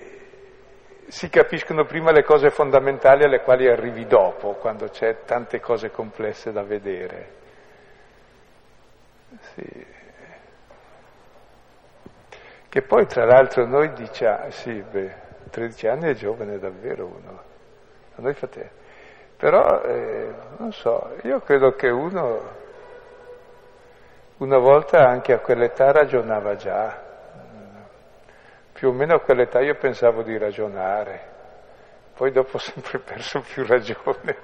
[1.09, 6.53] si capiscono prima le cose fondamentali alle quali arrivi dopo, quando c'è tante cose complesse
[6.53, 7.31] da vedere.
[9.41, 9.87] Sì.
[12.67, 15.15] Che poi tra l'altro noi diciamo, sì, beh,
[15.51, 17.43] 13 anni è giovane davvero uno,
[18.15, 18.87] a noi fate,
[19.39, 22.57] però eh, non so, io credo che uno
[24.39, 27.07] una volta anche a quell'età ragionava già,
[28.73, 31.21] più o meno a quell'età io pensavo di ragionare,
[32.15, 34.37] poi dopo ho sempre perso più ragione.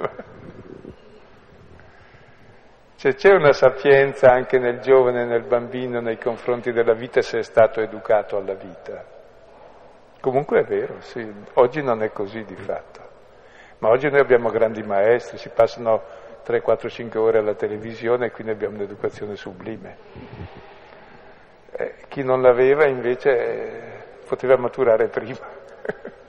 [2.97, 7.43] Cioè, c'è una sapienza anche nel giovane, nel bambino, nei confronti della vita se è
[7.43, 9.05] stato educato alla vita.
[10.21, 13.04] Comunque è vero, sì, oggi non è così di fatto.
[13.79, 16.03] Ma oggi noi abbiamo grandi maestri, si passano
[16.43, 19.97] 3, 4, 5 ore alla televisione e quindi abbiamo un'educazione sublime.
[21.73, 25.39] Eh, chi non l'aveva invece eh, poteva maturare prima.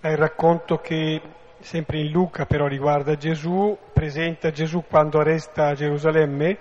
[0.00, 1.20] È il racconto che
[1.60, 6.58] sempre in Luca però riguarda Gesù, presenta Gesù quando resta a Gerusalemme,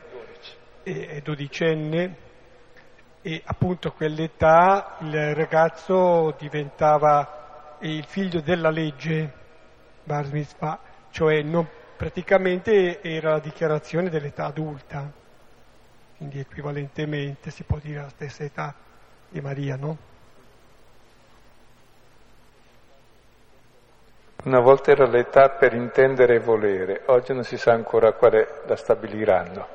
[0.82, 2.16] è dodicenne,
[3.22, 7.37] e appunto a quell'età il ragazzo diventava
[7.80, 9.32] il figlio della legge,
[10.04, 10.80] Bar Mitzvah,
[11.12, 15.12] cioè non, praticamente era la dichiarazione dell'età adulta,
[16.18, 18.74] quindi equivalentemente si può dire la stessa età
[19.30, 19.98] di Maria, no?
[24.44, 28.76] Una volta era l'età per intendere e volere, oggi non si sa ancora quale la
[28.76, 29.68] stabiliranno.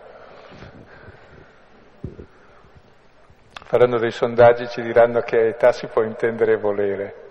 [3.53, 7.22] Faranno dei sondaggi, ci diranno a che età si può intendere e volere.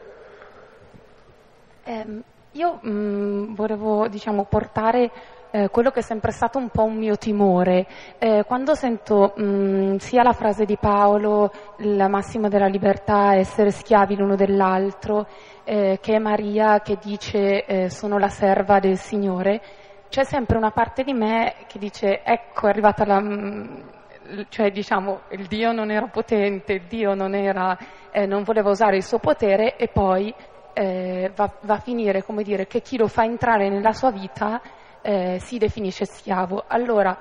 [1.84, 2.06] Eh,
[2.52, 5.12] io mh, mm, volevo diciamo, portare
[5.52, 7.86] eh, quello che è sempre stato un po' un mio timore.
[8.18, 13.72] Eh, quando sento mh, mm, sia la frase di Paolo, la massima della libertà, essere
[13.72, 15.28] schiavi l'uno dell'altro,
[15.64, 19.62] eh, che Maria che dice eh, sono la serva del Signore,
[20.10, 23.20] c'è sempre una parte di me che dice ecco è arrivata la...
[23.20, 27.78] Mh, mm, cioè diciamo il Dio non era potente, Dio non, era,
[28.12, 30.34] eh, non voleva usare il suo potere e poi
[30.74, 34.62] eh, va, va, a finire come dire che chi lo fa entrare nella sua vita
[35.02, 36.64] eh, si definisce schiavo.
[36.68, 37.18] Allora,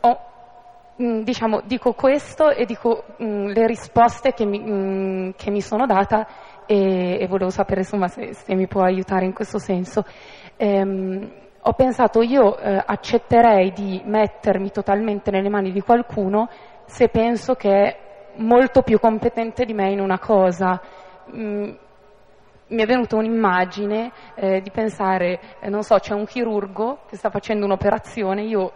[0.00, 0.18] ho,
[0.96, 5.30] mh, mm, diciamo, dico questo e dico mh, mm, le risposte che mi, mh, mm,
[5.36, 6.26] che mi, sono data
[6.66, 10.04] e, e volevo sapere insomma, se, se, mi può aiutare in questo senso.
[10.56, 16.48] Ehm, ho pensato io eh, accetterei di mettermi totalmente nelle mani di qualcuno
[16.86, 17.98] se penso che è
[18.36, 20.80] molto più competente di me in una cosa.
[22.70, 27.28] Mi è venuta un'immagine eh, di pensare, eh, non so, c'è un chirurgo che sta
[27.28, 28.72] facendo un'operazione, io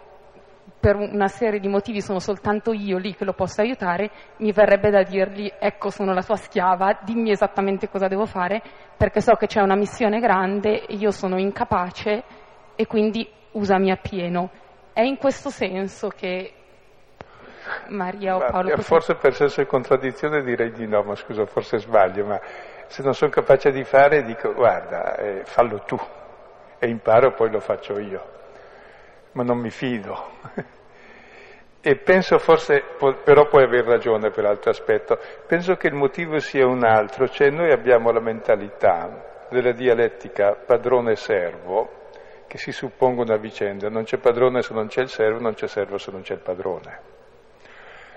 [0.79, 4.89] per una serie di motivi sono soltanto io lì che lo posso aiutare, mi verrebbe
[4.89, 8.61] da dirgli ecco sono la tua schiava, dimmi esattamente cosa devo fare,
[8.97, 12.23] perché so che c'è una missione grande, io sono incapace
[12.75, 14.49] e quindi usami appieno.
[14.93, 16.53] È in questo senso che
[17.87, 18.77] Maria o Paolo...
[18.77, 22.39] Forse per senso di contraddizione direi di no, ma scusa, forse sbaglio, ma
[22.87, 25.99] se non sono capace di fare dico guarda, eh, fallo tu
[26.79, 28.23] e imparo poi lo faccio io,
[29.33, 30.31] ma non mi fido.
[31.81, 32.83] e penso forse,
[33.23, 37.49] però puoi aver ragione per l'altro aspetto, penso che il motivo sia un altro, cioè
[37.49, 42.03] noi abbiamo la mentalità della dialettica padrone-servo
[42.47, 45.67] che si suppongono a vicenda, non c'è padrone se non c'è il servo, non c'è
[45.67, 47.13] servo se non c'è il padrone.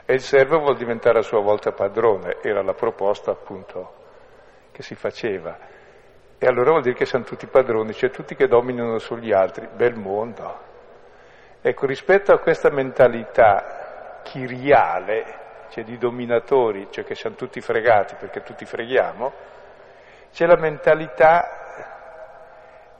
[0.05, 3.98] E il servo vuol diventare a sua volta padrone, era la proposta appunto
[4.79, 5.59] che si faceva.
[6.39, 9.67] E allora vuol dire che siamo tutti padroni, cioè tutti che dominano sugli altri.
[9.75, 10.67] Bel mondo.
[11.61, 15.25] Ecco, rispetto a questa mentalità chiriale,
[15.71, 19.33] cioè di dominatori, cioè che siamo tutti fregati perché tutti freghiamo,
[20.31, 21.49] c'è la mentalità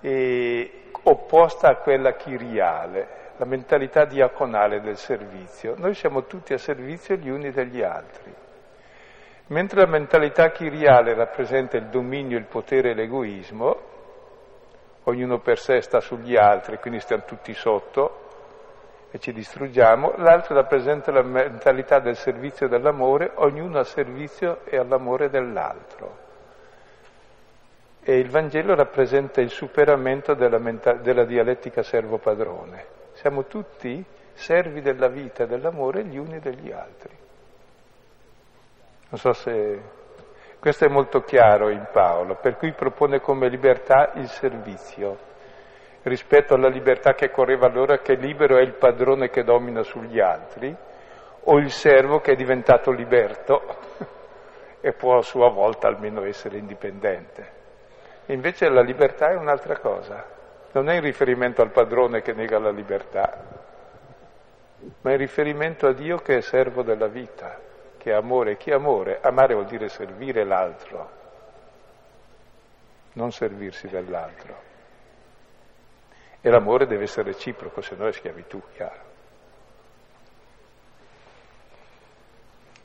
[0.01, 5.75] eh, opposta a quella chiriale, la mentalità diaconale del servizio.
[5.77, 8.47] Noi siamo tutti a servizio gli uni degli altri.
[9.49, 13.77] Mentre la mentalità chiriale rappresenta il dominio, il potere e l'egoismo,
[15.05, 18.27] ognuno per sé sta sugli altri, quindi stiamo tutti sotto
[19.11, 24.77] e ci distruggiamo, l'altro rappresenta la mentalità del servizio e dell'amore, ognuno al servizio e
[24.77, 26.27] all'amore dell'altro.
[28.03, 32.87] e il Vangelo rappresenta il superamento della, menta- della dialettica servo-padrone.
[33.13, 34.03] Siamo tutti
[34.33, 37.18] servi della vita e dell'amore gli uni degli altri.
[39.11, 39.81] Non so se
[40.59, 45.27] questo è molto chiaro in Paolo, per cui propone come libertà il servizio
[46.03, 50.75] rispetto alla libertà che correva allora che libero è il padrone che domina sugli altri
[51.45, 53.63] o il servo che è diventato liberto
[54.81, 57.57] e può a sua volta almeno essere indipendente.
[58.27, 60.25] Invece la libertà è un'altra cosa,
[60.73, 63.45] non è in riferimento al padrone che nega la libertà,
[65.01, 67.59] ma in riferimento a Dio che è servo della vita,
[68.09, 68.57] che amore.
[68.57, 69.21] Chi amore?
[69.21, 71.11] Amare vuol dire servire l'altro,
[73.13, 74.67] non servirsi dell'altro.
[76.41, 79.07] E l'amore deve essere reciproco, se no è schiavitù, chiaro.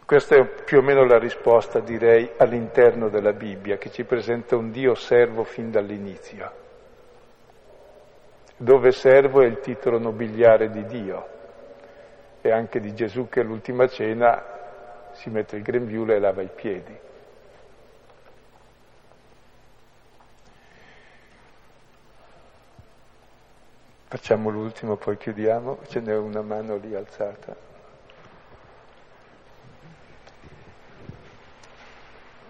[0.05, 4.71] Questa è più o meno la risposta, direi, all'interno della Bibbia, che ci presenta un
[4.71, 6.51] Dio servo fin dall'inizio,
[8.57, 11.27] dove servo è il titolo nobiliare di Dio
[12.41, 14.53] e anche di Gesù che all'ultima cena
[15.13, 16.97] si mette il grembiule e lava i piedi.
[24.07, 27.55] Facciamo l'ultimo, poi chiudiamo, ce n'è una mano lì alzata.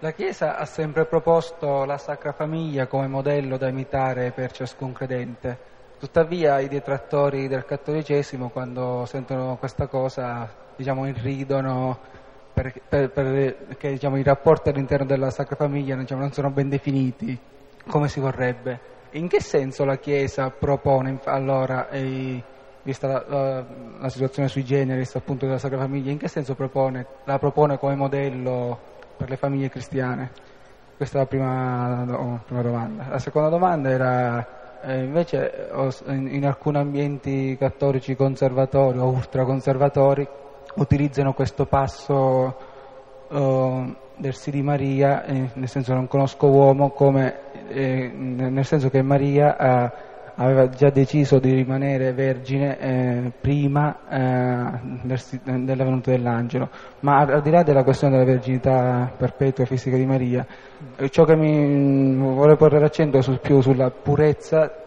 [0.00, 5.72] La Chiesa ha sempre proposto la Sacra Famiglia come modello da imitare per ciascun credente.
[5.98, 10.46] Tuttavia i detrattori del cattolicesimo quando sentono questa cosa
[10.76, 11.98] diciamo, irridono
[12.54, 17.36] perché, per, perché diciamo, i rapporti all'interno della Sacra Famiglia diciamo, non sono ben definiti
[17.88, 18.92] come si vorrebbe.
[19.10, 22.42] In che senso la Chiesa propone allora, eh,
[22.82, 23.64] vista la, la,
[24.00, 27.96] la, situazione sui generis appunto della Sacra Famiglia, in che senso propone, la propone come
[27.96, 28.78] modello
[29.16, 30.30] per le famiglie cristiane?
[30.96, 33.06] Questa è la prima, no, prima domanda.
[33.08, 35.70] La seconda domanda era eh, invece
[36.06, 40.26] in, in, alcuni ambienti cattolici conservatori o ultraconservatori
[40.76, 42.56] utilizzano questo passo
[43.28, 48.88] uh, del sì di Maria, eh, nel senso non conosco uomo, come, eh, nel senso
[48.88, 49.92] che Maria ha
[50.36, 55.20] aveva già deciso di rimanere vergine eh, prima eh, del,
[55.64, 56.68] della venuta dell'angelo,
[57.00, 60.44] ma al, di là della questione della verginità perpetua fisica di Maria,
[60.96, 64.82] eh, ciò che mi mm, vorrei porre l'accento su, più sulla purezza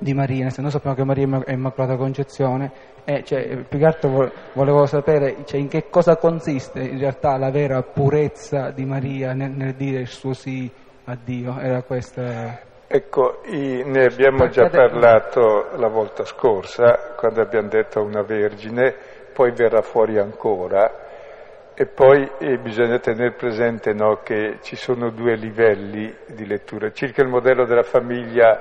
[0.00, 2.72] di Maria, senso noi sappiamo che Maria è Immacolata Concezione
[3.04, 7.50] e cioè, più che altro volevo sapere cioè, in che cosa consiste in realtà la
[7.50, 10.70] vera purezza di Maria nel, nel dire il suo sì
[11.04, 18.00] a Dio, era questa Ecco, ne abbiamo già parlato la volta scorsa, quando abbiamo detto
[18.00, 18.96] a una vergine,
[19.32, 20.90] poi verrà fuori ancora,
[21.72, 26.90] e poi eh, bisogna tenere presente no, che ci sono due livelli di lettura.
[26.90, 28.60] Circa il modello della famiglia,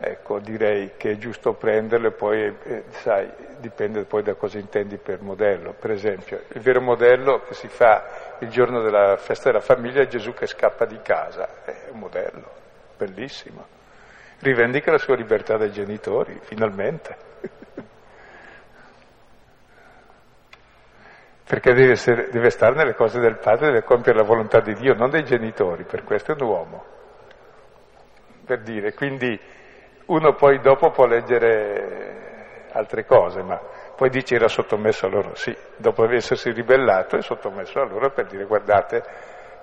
[0.00, 4.96] ecco, direi che è giusto prenderlo e poi, eh, sai, dipende poi da cosa intendi
[4.96, 5.74] per modello.
[5.78, 10.06] Per esempio, il vero modello che si fa il giorno della festa della famiglia è
[10.06, 12.58] Gesù che scappa di casa, è un modello
[12.98, 13.64] bellissimo.
[14.40, 17.16] Rivendica la sua libertà dai genitori, finalmente.
[21.48, 24.92] Perché deve, essere, deve, stare nelle cose del padre, deve compiere la volontà di Dio,
[24.94, 26.84] non dei genitori, per questo è un uomo.
[28.44, 29.40] Per dire, quindi
[30.08, 33.60] uno poi dopo può leggere altre cose, ma
[33.96, 38.26] poi dice era sottomesso a loro, sì, dopo essersi ribellato è sottomesso a loro per
[38.26, 39.02] dire guardate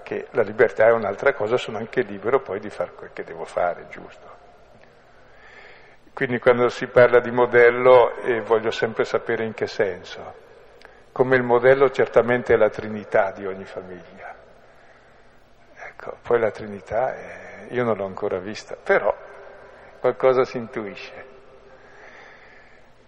[0.04, 3.46] che la libertà è un'altra cosa, sono anche libero poi di fare quel che devo
[3.46, 4.34] fare, giusto?
[6.14, 10.44] Quindi quando si parla di modello eh, voglio sempre sapere in che senso.
[11.12, 14.34] Come il modello certamente è la Trinità di ogni famiglia.
[15.76, 19.14] Ecco, poi la Trinità è, io non l'ho ancora vista, però
[20.06, 21.26] qualcosa si intuisce.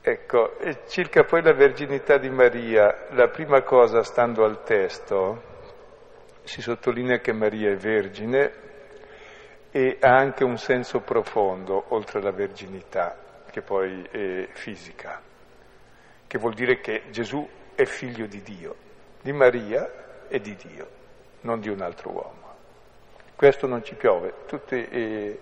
[0.01, 5.43] Ecco, e circa poi la verginità di Maria, la prima cosa stando al testo
[6.43, 8.51] si sottolinea che Maria è vergine
[9.69, 13.15] e ha anche un senso profondo, oltre alla verginità,
[13.51, 15.21] che poi è fisica,
[16.25, 18.75] che vuol dire che Gesù è figlio di Dio,
[19.21, 20.87] di Maria e di Dio,
[21.41, 22.55] non di un altro uomo.
[23.35, 25.39] Questo non ci piove, tutti i,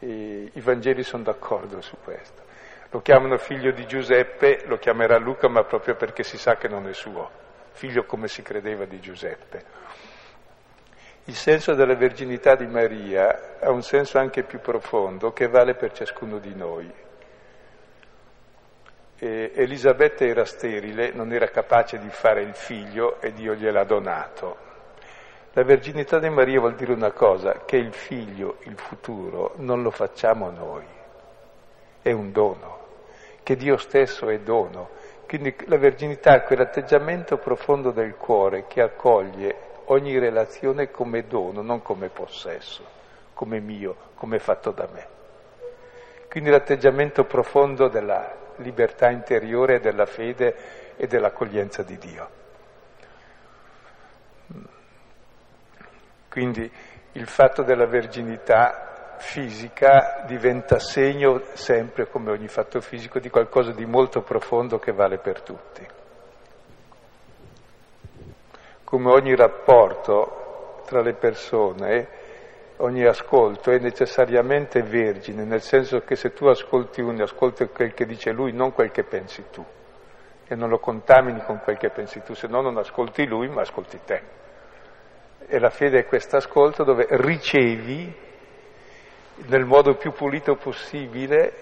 [0.00, 2.42] i, i Vangeli sono d'accordo su questo.
[2.90, 6.88] Lo chiamano figlio di Giuseppe, lo chiamerà Luca, ma proprio perché si sa che non
[6.88, 7.30] è suo,
[7.72, 9.64] figlio come si credeva di Giuseppe.
[11.24, 15.92] Il senso della verginità di Maria ha un senso anche più profondo che vale per
[15.92, 16.92] ciascuno di noi.
[19.16, 24.69] E Elisabetta era sterile, non era capace di fare il figlio e Dio gliel'ha donato.
[25.54, 29.90] La verginità di Maria vuol dire una cosa, che il figlio, il futuro, non lo
[29.90, 30.84] facciamo noi,
[32.02, 32.78] è un dono,
[33.42, 34.90] che Dio stesso è dono.
[35.26, 39.56] Quindi la verginità è quell'atteggiamento profondo del cuore che accoglie
[39.86, 42.84] ogni relazione come dono, non come possesso,
[43.34, 45.06] come mio, come fatto da me.
[46.28, 52.38] Quindi l'atteggiamento profondo della libertà interiore, della fede e dell'accoglienza di Dio.
[56.30, 56.70] Quindi
[57.12, 63.84] il fatto della verginità fisica diventa segno sempre, come ogni fatto fisico, di qualcosa di
[63.84, 65.86] molto profondo che vale per tutti.
[68.84, 72.08] Come ogni rapporto tra le persone,
[72.76, 78.06] ogni ascolto è necessariamente vergine, nel senso che se tu ascolti uno, ascolti quel che
[78.06, 79.64] dice lui, non quel che pensi tu,
[80.46, 83.62] e non lo contamini con quel che pensi tu, se no non ascolti lui, ma
[83.62, 84.39] ascolti te.
[85.52, 88.14] E la fede è questo ascolto dove ricevi
[89.48, 91.52] nel modo più pulito possibile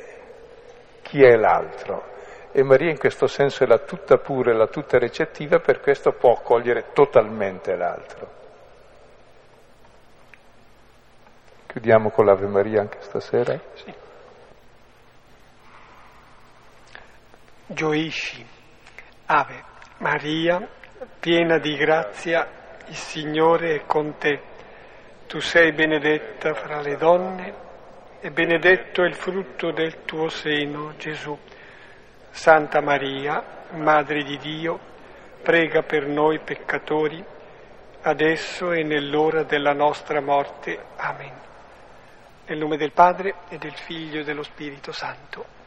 [1.01, 2.17] chi è l'altro.
[2.53, 6.33] E Maria in questo senso è la tutta pura la tutta recettiva, per questo può
[6.33, 8.31] accogliere totalmente l'altro.
[11.67, 13.59] Chiudiamo con l'Ave Maria anche stasera?
[13.73, 13.95] Sì.
[17.69, 18.47] Gioisci,
[19.25, 19.65] Ave
[19.99, 20.69] Maria,
[21.21, 22.58] piena di grazia,
[22.89, 24.41] il Signore è con te.
[25.27, 27.55] Tu sei benedetta fra le donne
[28.21, 31.37] e benedetto è il frutto del tuo seno, Gesù.
[32.31, 33.43] Santa Maria,
[33.73, 34.79] Madre di Dio,
[35.43, 37.23] prega per noi peccatori,
[38.03, 40.79] adesso e nell'ora della nostra morte.
[40.97, 41.33] Amen.
[42.47, 45.58] Nel nome del Padre e del Figlio e dello Spirito Santo.